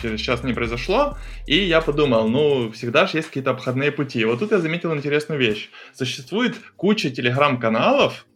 [0.00, 4.24] через час не произошло, и я подумал, ну, всегда же есть какие-то обходные пути.
[4.24, 5.70] Вот тут я заметил интересную вещь.
[5.94, 8.26] Существует куча телеграм-каналов,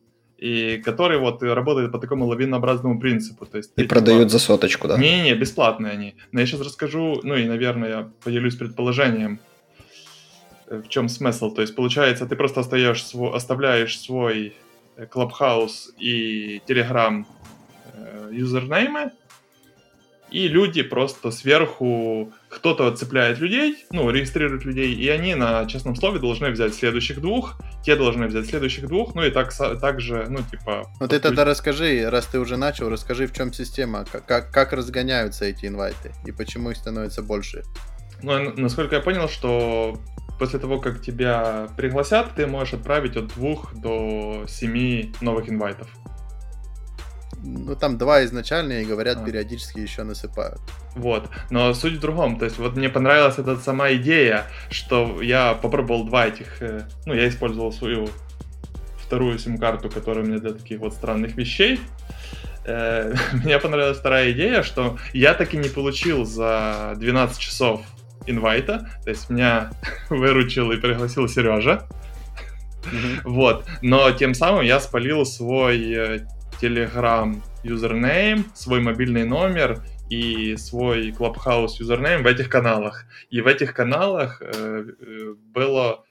[0.40, 3.44] и которые вот работают по такому лавинообразному принципу.
[3.44, 4.96] То есть, и типа продают за соточку, да?
[4.96, 6.14] Не-не, бесплатные они.
[6.32, 9.38] Но я сейчас расскажу, ну и, наверное, я поделюсь предположением,
[10.66, 11.50] э, в чем смысл.
[11.52, 14.54] То есть, получается, ты просто остаешь, оставляешь свой
[14.96, 17.26] Clubhouse и Telegram
[17.92, 19.10] э, юзернеймы,
[20.30, 26.18] и люди просто сверху, кто-то отцепляет людей, ну, регистрирует людей, и они на честном слове
[26.18, 30.38] должны взять следующих двух, те должны взять следующих двух, ну и так, так же, ну,
[30.42, 30.84] типа...
[31.00, 35.44] Ну ты тогда расскажи, раз ты уже начал, расскажи, в чем система, как, как разгоняются
[35.44, 37.62] эти инвайты, и почему их становится больше.
[38.22, 39.96] Ну, насколько я понял, что
[40.38, 45.88] после того, как тебя пригласят, ты можешь отправить от двух до семи новых инвайтов.
[47.42, 49.24] Ну, там два изначальные, и говорят, а.
[49.24, 50.60] периодически еще насыпают.
[50.94, 51.28] Вот.
[51.50, 52.38] Но суть в другом.
[52.38, 56.60] То есть, вот мне понравилась эта сама идея, что я попробовал два этих...
[56.60, 58.08] Э, ну, я использовал свою
[58.98, 61.80] вторую сим-карту, которая мне для таких вот странных вещей.
[62.64, 67.82] Э, мне понравилась вторая идея, что я таки не получил за 12 часов
[68.26, 69.70] invite а, то есть меня
[70.10, 71.88] выручил и пригласил Сережа.
[72.82, 73.20] Mm-hmm.
[73.24, 73.66] Вот.
[73.82, 76.20] Но тем самым я спалил свой э,
[76.60, 83.06] Telegram username, свой мобильный номер и свой Clubhouse username в этих каналах.
[83.30, 86.04] И в этих каналах э, э было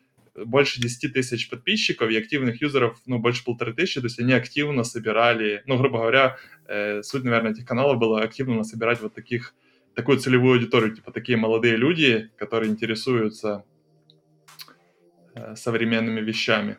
[0.45, 4.83] больше 10 тысяч подписчиков и активных юзеров, ну, больше полторы тысячи, то есть они активно
[4.83, 6.37] собирали, ну, грубо говоря,
[6.67, 9.53] э, суть, наверное, этих каналов было активно собирать вот таких
[9.95, 13.65] такую целевую аудиторию, типа такие молодые люди, которые интересуются
[15.35, 16.77] э, современными вещами.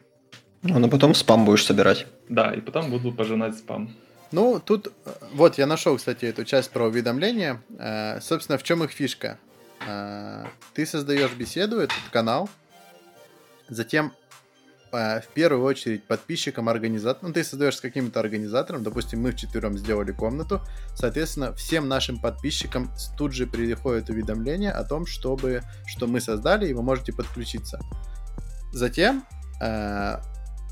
[0.62, 2.06] Ну, но потом спам будешь собирать.
[2.30, 3.90] Да, и потом буду пожинать спам.
[4.30, 7.60] Ну, тут, э, вот, я нашел, кстати, эту часть про уведомления.
[7.76, 9.36] Э, собственно, в чем их фишка?
[9.86, 12.48] Э, ты создаешь беседу, этот канал,
[13.68, 14.12] затем
[14.92, 20.10] в первую очередь подписчикам организатора, ну ты создаешь с каким-то организатором, допустим, мы вчетвером сделали
[20.10, 20.62] комнату,
[20.96, 26.72] соответственно, всем нашим подписчикам тут же приходит уведомление о том, чтобы, что мы создали, и
[26.72, 27.78] вы можете подключиться.
[28.72, 29.24] Затем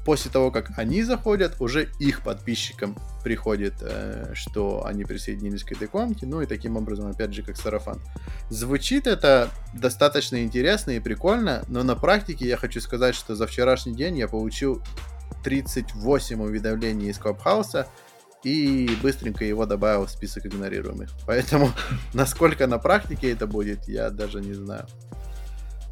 [0.08, 5.86] после того, как они заходят, уже их подписчикам приходит, э, что они присоединились к этой
[5.86, 8.00] комнате, ну и таким образом, опять же, как сарафан.
[8.48, 13.94] Звучит это достаточно интересно и прикольно, но на практике я хочу сказать, что за вчерашний
[13.94, 14.82] день я получил
[15.44, 17.86] 38 уведомлений из Клабхауса,
[18.42, 21.10] и быстренько его добавил в список игнорируемых.
[21.26, 21.70] Поэтому
[22.14, 24.86] насколько на практике это будет, я даже не знаю.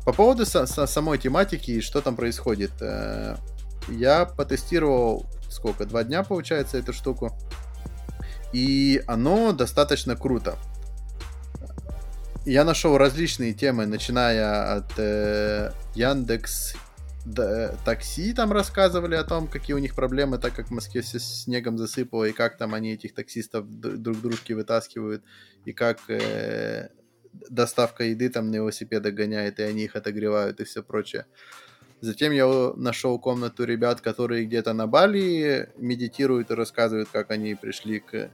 [0.07, 2.73] По поводу самой тематики и что там происходит.
[3.89, 7.37] Я потестировал, сколько, два дня, получается, эту штуку.
[8.53, 10.57] И оно достаточно круто.
[12.45, 16.76] Я нашел различные темы, начиная от э, Яндекс
[17.26, 21.18] да, такси там рассказывали о том, какие у них проблемы, так как в Москве все
[21.18, 25.24] снегом засыпало, и как там они этих таксистов друг дружки вытаскивают,
[25.64, 26.91] и как э,
[27.51, 31.26] доставка еды там на велосипедах гоняет, и они их отогревают, и все прочее.
[32.01, 38.01] Затем я нашел комнату ребят, которые где-то на Бали медитируют и рассказывают, как они пришли
[38.01, 38.30] к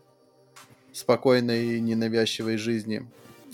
[0.93, 3.09] спокойной и ненавязчивой жизни.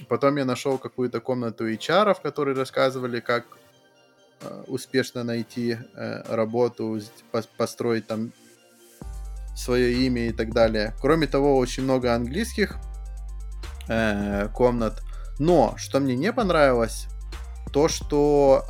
[0.08, 3.44] Потом я нашел какую-то комнату HR, которые рассказывали, как
[4.40, 7.00] э, успешно найти э, работу,
[7.30, 8.32] по построить там
[9.56, 10.94] свое имя и так далее.
[11.00, 12.76] Кроме того, очень много английских
[13.88, 15.02] э, комнат.
[15.38, 17.06] Но что мне не понравилось,
[17.72, 18.64] то что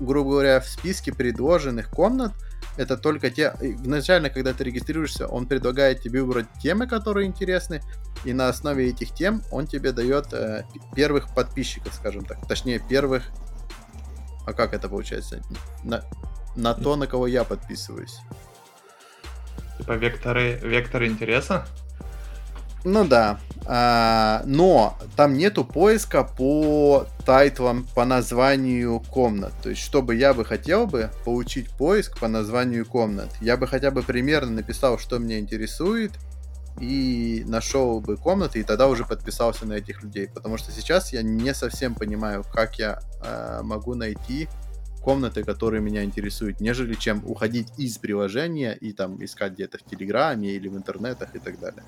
[0.00, 2.32] грубо говоря, в списке предложенных комнат
[2.76, 3.54] это только те...
[3.60, 7.80] Изначально, когда ты регистрируешься, он предлагает тебе выбрать темы, которые интересны,
[8.24, 10.64] и на основе этих тем он тебе дает э,
[10.94, 12.46] первых подписчиков, скажем так.
[12.48, 13.24] Точнее, первых...
[14.46, 15.40] А как это получается?
[15.84, 16.04] На,
[16.56, 18.18] на то, на кого я подписываюсь.
[19.78, 21.66] Типа векторы, векторы интереса?
[22.84, 23.40] Ну да.
[23.66, 29.54] А, но там нету поиска по тайтлам, по названию комнат.
[29.62, 33.90] То есть, чтобы я бы хотел бы получить поиск по названию комнат, я бы хотя
[33.90, 36.12] бы примерно написал, что меня интересует,
[36.80, 40.28] и нашел бы комнаты, и тогда уже подписался на этих людей.
[40.28, 44.48] Потому что сейчас я не совсем понимаю, как я э, могу найти
[45.02, 50.50] комнаты, которые меня интересуют, нежели чем уходить из приложения и там искать где-то в Телеграме
[50.50, 51.84] или в интернетах и так далее.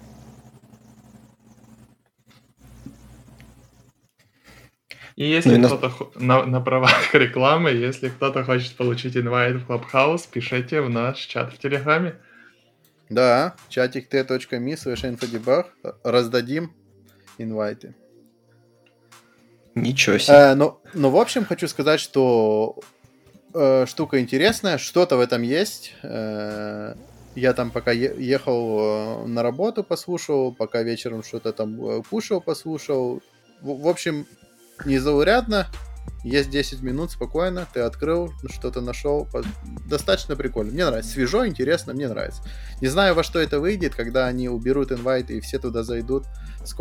[5.17, 10.29] И если ну, кто-то на, на правах рекламы, если кто-то хочет получить инвайт в Clubhouse,
[10.31, 12.17] пишите в наш чат в Телеграме.
[13.09, 15.73] Да, чатик t.me слэш инфодебаг.
[16.05, 16.73] Раздадим
[17.39, 17.95] инвайты.
[19.75, 20.37] Ничего себе.
[20.37, 22.79] Э, ну, ну, в общем, хочу сказать, что
[23.55, 25.95] э, штука интересная, что-то в этом есть.
[26.03, 26.95] Э,
[27.35, 33.23] я там пока ехал э, на работу, послушал, пока вечером что-то там э, кушал, послушал.
[33.61, 34.27] В, в общем,
[34.85, 35.69] незаурядно,
[36.23, 39.29] есть 10 минут спокойно, ты открыл, что-то нашел.
[39.89, 40.73] Достаточно прикольно.
[40.73, 41.13] Мне нравится.
[41.13, 42.43] Свежо, интересно, мне нравится.
[42.81, 46.25] Не знаю, во что это выйдет, когда они уберут инвайты и все туда зайдут.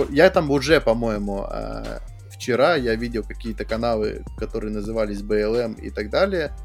[0.09, 1.99] Я там уже, по-моему, э,
[2.31, 6.55] вчера я видел какие-то каналы, которые назывались BLM и так далее.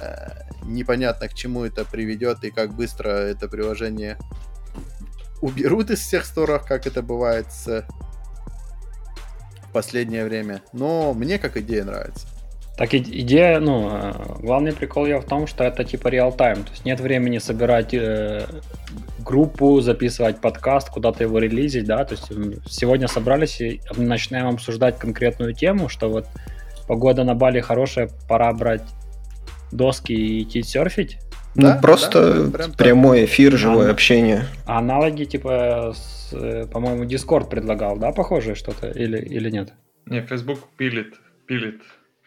[0.00, 4.16] Э, непонятно, к чему это приведет и как быстро это приложение
[5.42, 7.86] уберут из всех сторов, как это бывает с
[9.70, 10.62] последнее время.
[10.72, 12.26] Но мне как идея нравится.
[12.76, 16.86] Так идея, ну, э, главный прикол я в том, что это типа реал-тайм, то есть
[16.86, 18.46] нет времени собирать э,
[19.18, 22.32] группу, записывать подкаст, куда-то его релизить, да, то есть
[22.72, 26.26] сегодня собрались и начинаем обсуждать конкретную тему, что вот
[26.88, 28.82] погода на Бали хорошая, пора брать
[29.72, 31.18] доски и идти серфить,
[31.54, 34.44] ну, да, просто да, прям прямой эфир, живое а, общение.
[34.66, 39.72] Аналоги, типа, с, э, по-моему, Discord предлагал, да, похожее что-то, или, или нет?
[40.06, 41.14] Не, Facebook пилит,
[41.46, 41.80] пилит.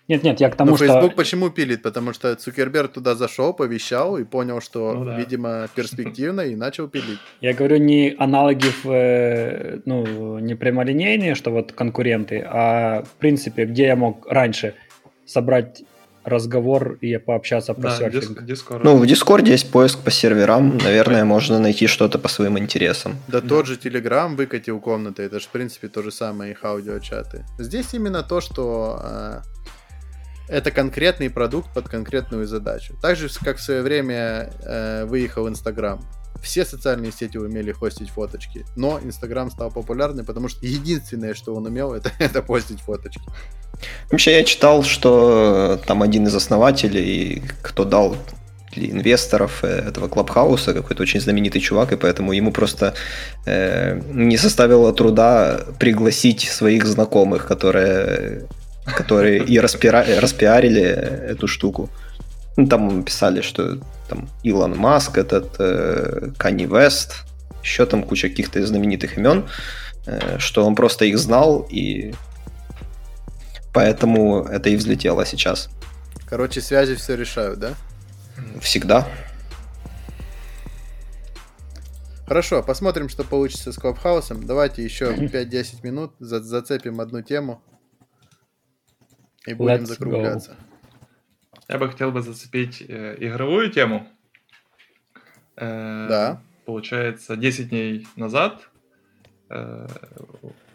[0.09, 0.85] Нет, нет, я к тому, Но что...
[0.85, 1.81] Facebook почему пилит?
[1.81, 5.17] Потому что Цукерберг туда зашел, повещал и понял, что, ну, да.
[5.17, 7.19] видимо, перспективно, и начал пилить.
[7.39, 13.63] Я говорю не аналоги, в, э, ну, не прямолинейные, что вот конкуренты, а в принципе,
[13.63, 14.75] где я мог раньше
[15.25, 15.83] собрать
[16.25, 18.41] разговор и пообщаться про Да, серфинг.
[18.41, 18.81] дис- Discord.
[18.83, 20.77] Ну, в Дискорде есть поиск по серверам.
[20.77, 23.15] Наверное, можно найти что-то по своим интересам.
[23.27, 27.45] Да, тот же Telegram выкатил комнаты, это же, в принципе, то же самое, их аудиочаты.
[27.59, 29.41] Здесь именно то, что э,
[30.49, 32.95] это конкретный продукт под конкретную задачу.
[33.01, 35.99] Так же, как в свое время э, выехал Инстаграм.
[36.41, 41.65] Все социальные сети умели хостить фоточки, но Инстаграм стал популярным, потому что единственное, что он
[41.65, 43.23] умел, это, это постить фоточки.
[44.11, 48.15] Вообще, я читал, что там один из основателей, кто дал
[48.75, 52.93] инвесторов э, этого клабхауса, какой-то очень знаменитый чувак, и поэтому ему просто
[53.45, 58.47] э, не составило труда пригласить своих знакомых, которые,
[58.85, 61.89] которые и распиарили эту штуку.
[62.55, 67.23] Ну, там писали, что там Илон Маск, этот э, Канни Вест,
[67.63, 69.47] еще там куча каких-то знаменитых имен,
[70.05, 72.13] э, что он просто их знал, и
[73.73, 75.69] поэтому это и взлетело сейчас.
[76.27, 77.73] Короче, связи все решают, да?
[78.61, 79.07] Всегда.
[82.27, 84.45] Хорошо, посмотрим, что получится с Клабхаусом.
[84.45, 87.61] Давайте еще 5-10 минут за- зацепим одну тему
[89.45, 90.55] и будем Let's закругляться.
[91.73, 94.07] Я бы хотел бы зацепить э, игровую тему.
[95.55, 96.41] Э, Да.
[96.65, 98.69] Получается, 10 дней назад
[99.49, 99.87] э,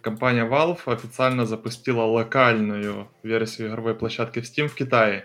[0.02, 5.24] компания Valve официально запустила локальную версию игровой площадки в Steam в Китае.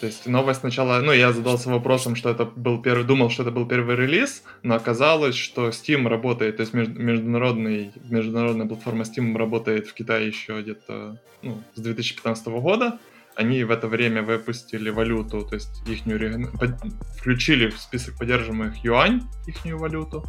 [0.00, 3.50] То есть новость сначала, ну, я задался вопросом, что это был первый, думал, что это
[3.50, 9.36] был первый релиз, но оказалось, что Steam работает, то есть меж- международный, международная платформа Steam
[9.36, 12.98] работает в Китае еще где-то ну, с 2015 года.
[13.36, 16.06] Они в это время выпустили валюту, то есть их
[17.18, 20.24] включили в список поддерживаемых юань, их валюту.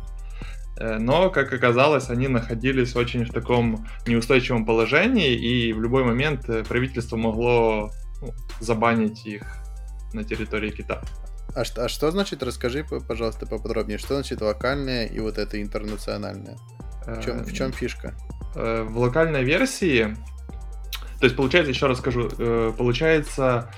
[0.79, 6.49] Э, Но, как оказалось, они находились очень в таком неустойчивом положении, и в любой момент
[6.49, 7.91] э, правительство могло
[8.21, 9.43] ну, забанить их
[10.13, 11.01] на территории Китая.
[11.55, 16.57] А, а что значит, расскажи, пожалуйста, поподробнее, что значит локальное и вот это интернациональное?
[17.05, 18.13] В чем, в чем фишка?
[18.55, 20.15] Э, В локальной версии,
[21.19, 23.71] то есть получается, еще раз скажу, э, получается,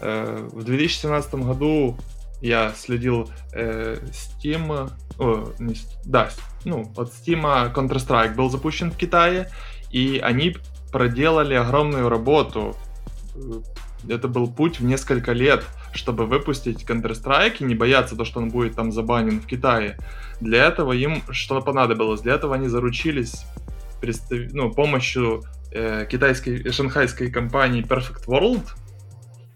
[0.00, 1.98] э, в 2017 году
[2.40, 5.76] я следил Steam, о, не
[6.06, 6.30] да,
[6.64, 7.42] ну, от Steam
[7.74, 9.50] Counter-Strike был запущен в Китае,
[9.90, 10.56] и они
[10.90, 12.74] проделали огромную работу.
[14.08, 18.48] Это был путь в несколько лет, чтобы выпустить Counter-Strike и не бояться то, что он
[18.50, 19.98] будет там забанен в Китае.
[20.40, 22.20] Для этого им что понадобилось?
[22.22, 23.44] Для этого они заручились
[24.00, 28.62] представ- ну, помощью э, китайской, шанхайской компании Perfect World.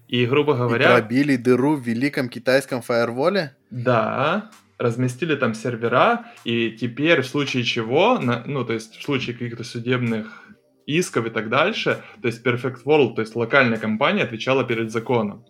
[0.07, 3.55] И, грубо И говоря, пробили дыру в великом китайском фаерволе?
[3.71, 9.33] да, разместили там сервера, и теперь в случае чего, на- ну, то есть в случае
[9.33, 10.43] каких-то судебных
[10.85, 15.43] исков и так дальше, то есть Perfect World, то есть локальная компания отвечала перед законом.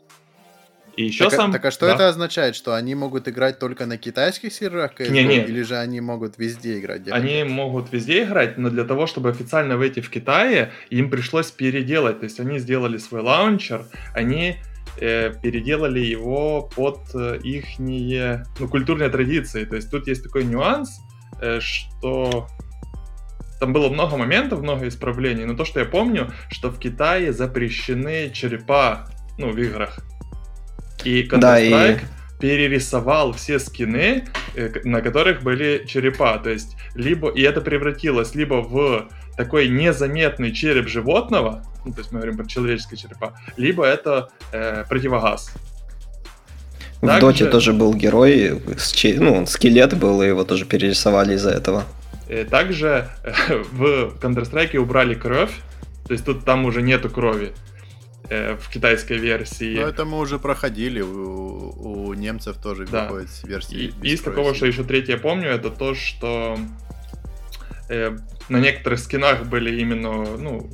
[0.98, 1.52] И еще так, а- сам...
[1.52, 1.96] так а что да.
[1.96, 2.56] это означает?
[2.56, 5.12] Что они могут играть только на китайских серверах CSGO?
[5.12, 5.44] Не-не.
[5.44, 7.02] Или же они могут везде играть?
[7.02, 11.52] где Они могут везде играть, но для того, чтобы официально выйти в Китае, им пришлось
[11.52, 12.20] переделать.
[12.20, 14.56] То есть они сделали свой лаунчер, они
[15.00, 19.66] э, переделали его под э, ихние ну, культурные традиции.
[19.66, 21.02] То есть тут есть такой нюанс,
[21.42, 22.48] э, что
[23.60, 28.30] там было много моментов, много исправлений, но то, что я помню, что в Китае запрещены
[28.32, 29.98] черепа ну, в играх.
[31.04, 32.00] И Да, и- Counter-Strike
[32.40, 34.26] перерисовал все скины,
[34.56, 36.38] э, на которых были черепа.
[36.38, 42.12] То есть, либо, и это превратилось либо в такой незаметный череп животного, ну, то есть
[42.12, 45.52] мы говорим про человеческие черепа, либо это э, противогаз.
[47.02, 51.36] В Также- Доте тоже был герой, с че- ну, скелет был, и его тоже перерисовали
[51.36, 51.84] из-за этого.
[52.36, 55.54] Э, Также э, в Counter-Strike убрали кровь,
[56.06, 57.54] то есть тут там уже нету крови
[58.30, 59.78] э, в китайской версии.
[59.80, 61.00] Ну, это мы уже проходили.
[61.02, 63.04] У, у немцев тоже Да.
[63.06, 63.94] выходит с версии.
[64.04, 66.58] И из такого, что еще третье помню, это то, что
[67.90, 68.18] э,
[68.50, 70.70] на некоторых скинах были именно, ну,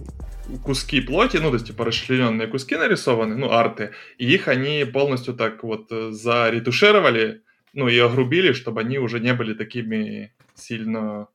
[0.63, 5.35] куски плоти, ну, то есть, типа, расчлененные куски нарисованы, ну, арты, и их они полностью
[5.35, 7.41] так вот заретушировали,
[7.73, 11.27] ну, и огрубили, чтобы они уже не были такими сильно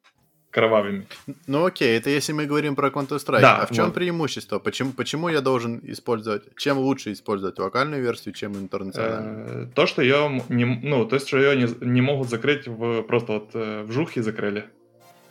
[0.57, 1.07] кровавыми.
[1.47, 3.41] Ну окей, это если мы говорим про Counter-Strike.
[3.43, 3.95] Да, а в чем вот.
[3.95, 4.59] преимущество?
[4.59, 6.45] Почему, почему я должен использовать...
[6.57, 9.65] Чем лучше использовать локальную версию, чем интернациональную?
[9.65, 13.03] Э, То, что ее не, ну, то есть, что ее не, не могут закрыть в
[13.03, 14.65] просто вот э, в жухе закрыли.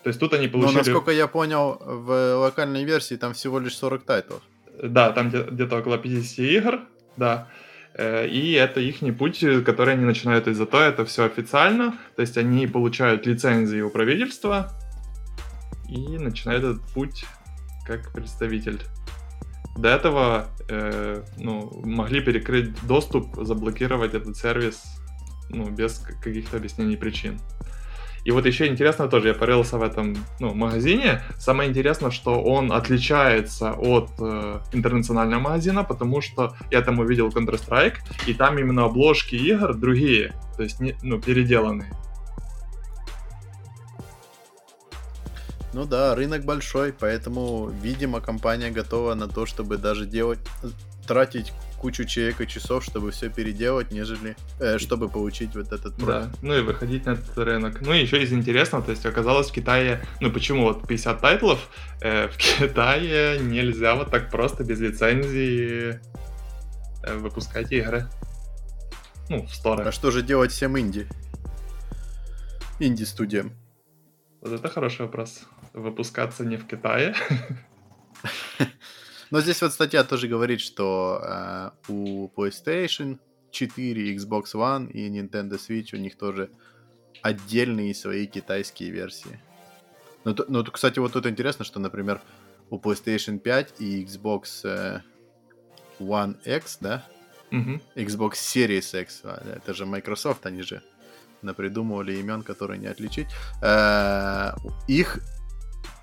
[0.04, 0.78] То есть тут они Но получили...
[0.78, 4.42] насколько я понял, в локальной версии там всего лишь 40 тайтлов.
[4.84, 6.80] Да, там где- где-то около 50 игр,
[7.18, 7.48] да.
[7.96, 11.98] Э, И это их путь, который они начинают из-за того, это все официально.
[12.16, 14.72] То есть они получают лицензии у правительства
[15.88, 17.26] и начинают этот путь
[17.86, 18.80] как представитель.
[19.78, 24.84] до этого э, ну, могли перекрыть доступ, заблокировать этот сервис
[25.50, 27.40] ну, без каких-то объяснений причин.
[28.26, 31.22] И вот еще интересно тоже, я порылся в этом ну, магазине.
[31.38, 37.98] Самое интересное, что он отличается от э, интернационального магазина, потому что я там увидел Counter-Strike,
[38.26, 41.92] и там именно обложки игр другие, то есть не, ну, переделанные.
[45.76, 50.40] Ну да, рынок большой, поэтому, видимо, компания готова на то, чтобы даже делать,
[51.06, 51.52] тратить
[51.82, 56.32] кучу человека часов, чтобы все переделать, нежели э, чтобы получить вот этот проект.
[56.32, 57.82] Да, ну и выходить на этот рынок.
[57.82, 61.60] Ну и еще из интересного, то есть оказалось в Китае, ну почему вот 50 тайтлов,
[62.00, 66.00] э, в Китае нельзя вот так просто без лицензии
[67.04, 68.08] э, выпускать игры.
[69.28, 69.90] Ну, в стороны.
[69.90, 71.06] А что же делать всем инди?
[72.80, 73.52] Инди-студиям?
[74.46, 75.42] Вот это хороший вопрос.
[75.76, 77.14] Выпускаться не в Китае.
[79.32, 83.20] Но здесь вот статья тоже говорит, что э, у PlayStation
[83.52, 86.50] 4, Xbox One и Nintendo Switch у них тоже
[87.22, 89.38] отдельные свои китайские версии.
[90.24, 92.22] Ну, то, ну кстати, вот тут интересно, что, например,
[92.70, 95.02] у PlayStation 5 и Xbox э,
[96.00, 97.04] One X, да?
[97.52, 97.82] Угу.
[97.96, 100.82] Xbox Series X, а, это же Microsoft, они же
[101.42, 103.28] напридумывали имен, которые не отличить.
[103.62, 104.54] Э,
[104.88, 105.20] их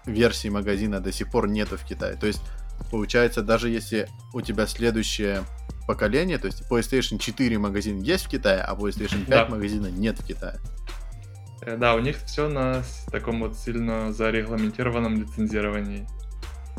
[0.07, 2.16] версии магазина до сих пор нету в Китае.
[2.16, 2.42] То есть
[2.90, 5.44] Получается, даже если у тебя следующее
[5.86, 9.46] поколение, то есть PlayStation 4 магазин есть в Китае, а PlayStation 5 да.
[9.48, 10.59] магазина нет в Китае.
[11.62, 16.07] Э, да, у них все на таком вот сильно зарегламентированном лицензировании.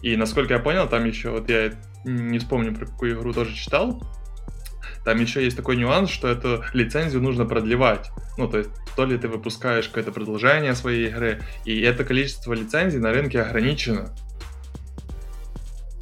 [0.01, 1.73] И насколько я понял, там еще, вот я
[2.05, 4.01] не вспомню, про какую игру тоже читал,
[5.05, 8.09] там еще есть такой нюанс, что эту лицензию нужно продлевать.
[8.37, 12.99] Ну, то есть, то ли ты выпускаешь какое-то продолжение своей игры, и это количество лицензий
[12.99, 14.13] на рынке ограничено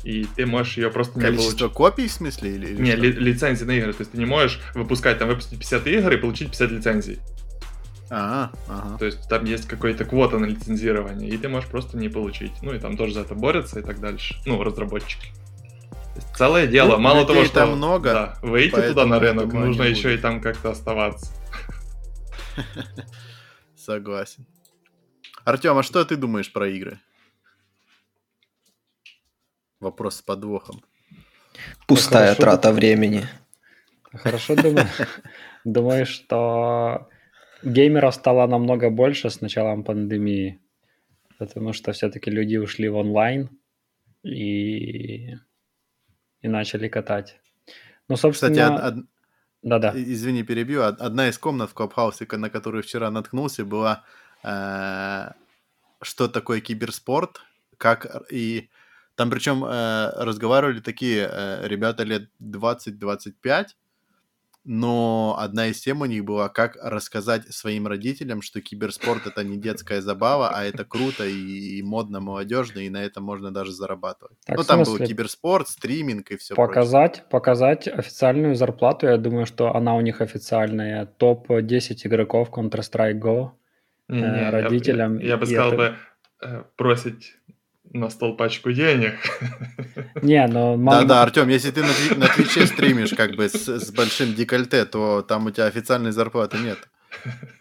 [0.04, 1.78] и ты можешь ее просто не Количество получить.
[1.78, 2.56] копий, в смысле?
[2.56, 3.93] Или, или не, ли, лицензии на игры.
[3.93, 7.20] То есть ты не можешь выпускать, там, выпустить 50 игр и получить 50 лицензий.
[8.10, 8.97] Ага, ага.
[8.97, 12.52] То есть там есть какой-то квота на лицензирование, и ты можешь просто не получить.
[12.62, 14.36] Ну и там тоже за это борются и так дальше.
[14.45, 15.28] Ну, разработчики.
[16.36, 16.97] Целое дело.
[16.97, 20.20] Ну, Мало того, что много, да, выйти туда на рынок, нужно еще будет.
[20.20, 21.32] и там как-то оставаться.
[23.76, 24.45] Согласен.
[25.45, 26.99] Артем, а что ты думаешь про игры?
[29.80, 30.84] Вопрос с подвохом.
[31.88, 32.76] Пустая Хорошо трата думаю.
[32.76, 33.28] времени.
[34.14, 34.88] Хорошо думаю.
[35.64, 37.07] Думаю, что
[37.64, 40.59] геймеров стало намного больше с началом пандемии,
[41.38, 43.49] потому что все-таки люди ушли в онлайн
[44.24, 45.36] и,
[46.42, 47.39] и начали катать.
[48.08, 48.54] Ну, собственно...
[48.54, 49.06] Кстати, од...
[49.64, 49.94] Да-да.
[49.96, 50.82] Извини, перебью.
[50.84, 54.04] Одна из комнат в Клабхаусе, на которую вчера наткнулся, была
[54.44, 55.32] э,
[56.02, 57.42] что такое киберспорт,
[57.78, 58.70] как и
[59.16, 63.68] там причем э, разговаривали такие э, ребята лет 20-25,
[64.64, 69.57] но одна из тем у них была, как рассказать своим родителям, что киберспорт это не
[69.57, 74.38] детская забава, а это круто и, и модно, молодежно, и на этом можно даже зарабатывать.
[74.45, 77.30] Так, ну, там был киберспорт, стриминг и все Показать, прочее.
[77.30, 81.07] показать официальную зарплату, я думаю, что она у них официальная.
[81.07, 83.51] Топ-10 игроков Counter-Strike Go
[84.09, 85.18] не, не, родителям.
[85.18, 85.78] Я, я бы сказал это...
[85.78, 85.95] бы,
[86.41, 87.38] э, просить
[87.94, 89.14] на стол пачку денег.
[90.22, 90.78] Не, но...
[90.78, 95.22] Да-да, Артем, если ты на, на Твиче стримишь как бы с, с большим декольте, то
[95.22, 96.78] там у тебя официальной зарплаты нет.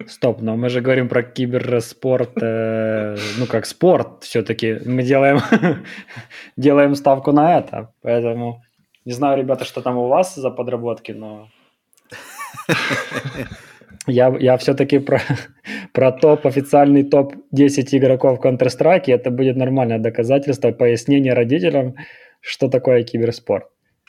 [0.07, 4.79] Стоп, но мы же говорим про киберспорт, э, ну как спорт все-таки.
[4.85, 5.41] Мы делаем,
[6.57, 8.62] делаем ставку на это, поэтому
[9.05, 11.49] не знаю, ребята, что там у вас за подработки, но
[14.07, 15.20] я, я все-таки про,
[15.92, 21.94] про топ, официальный топ-10 игроков Counter-Strike, это будет нормальное доказательство, пояснение родителям,
[22.40, 23.66] что такое киберспорт.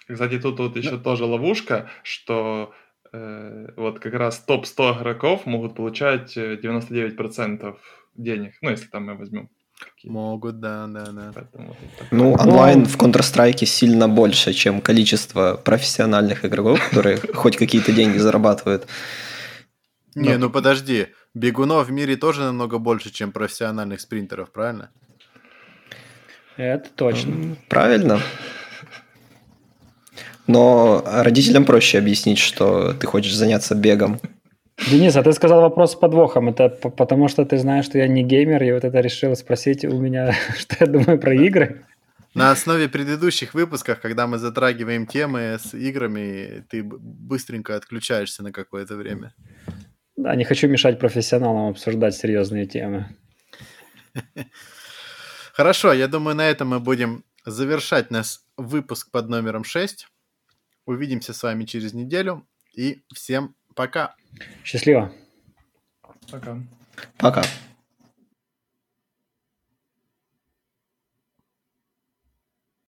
[0.07, 2.73] Кстати, тут вот еще ну, тоже ловушка, что
[3.13, 7.73] э, вот как раз топ-100 игроков могут получать 99% э,
[8.15, 9.49] денег, ну, если там мы возьмем
[10.03, 11.31] Могут, да, да, да.
[11.33, 11.75] Поэтому,
[12.11, 18.87] ну, онлайн в Counter-Strike сильно больше, чем количество профессиональных игроков, которые хоть какие-то деньги зарабатывают.
[20.15, 24.91] Не, ну подожди, бегунов в мире тоже намного больше, чем профессиональных спринтеров, правильно?
[26.57, 27.55] Это точно.
[27.69, 28.19] Правильно.
[30.47, 34.19] Но родителям проще объяснить, что ты хочешь заняться бегом.
[34.89, 36.49] Денис, а ты сказал вопрос с подвохом.
[36.49, 39.97] Это потому, что ты знаешь, что я не геймер, и вот это решил спросить у
[39.99, 41.85] меня, что я думаю про игры?
[42.33, 48.95] На основе предыдущих выпусков, когда мы затрагиваем темы с играми, ты быстренько отключаешься на какое-то
[48.95, 49.33] время.
[50.21, 53.07] Да, не хочу мешать профессионалам обсуждать серьезные темы.
[55.53, 60.07] Хорошо, я думаю, на этом мы будем завершать нас выпуск под номером 6.
[60.85, 62.47] Увидимся с вами через неделю.
[62.71, 64.15] И всем пока.
[64.63, 65.11] Счастливо.
[66.29, 66.59] Пока.
[67.17, 67.41] Пока.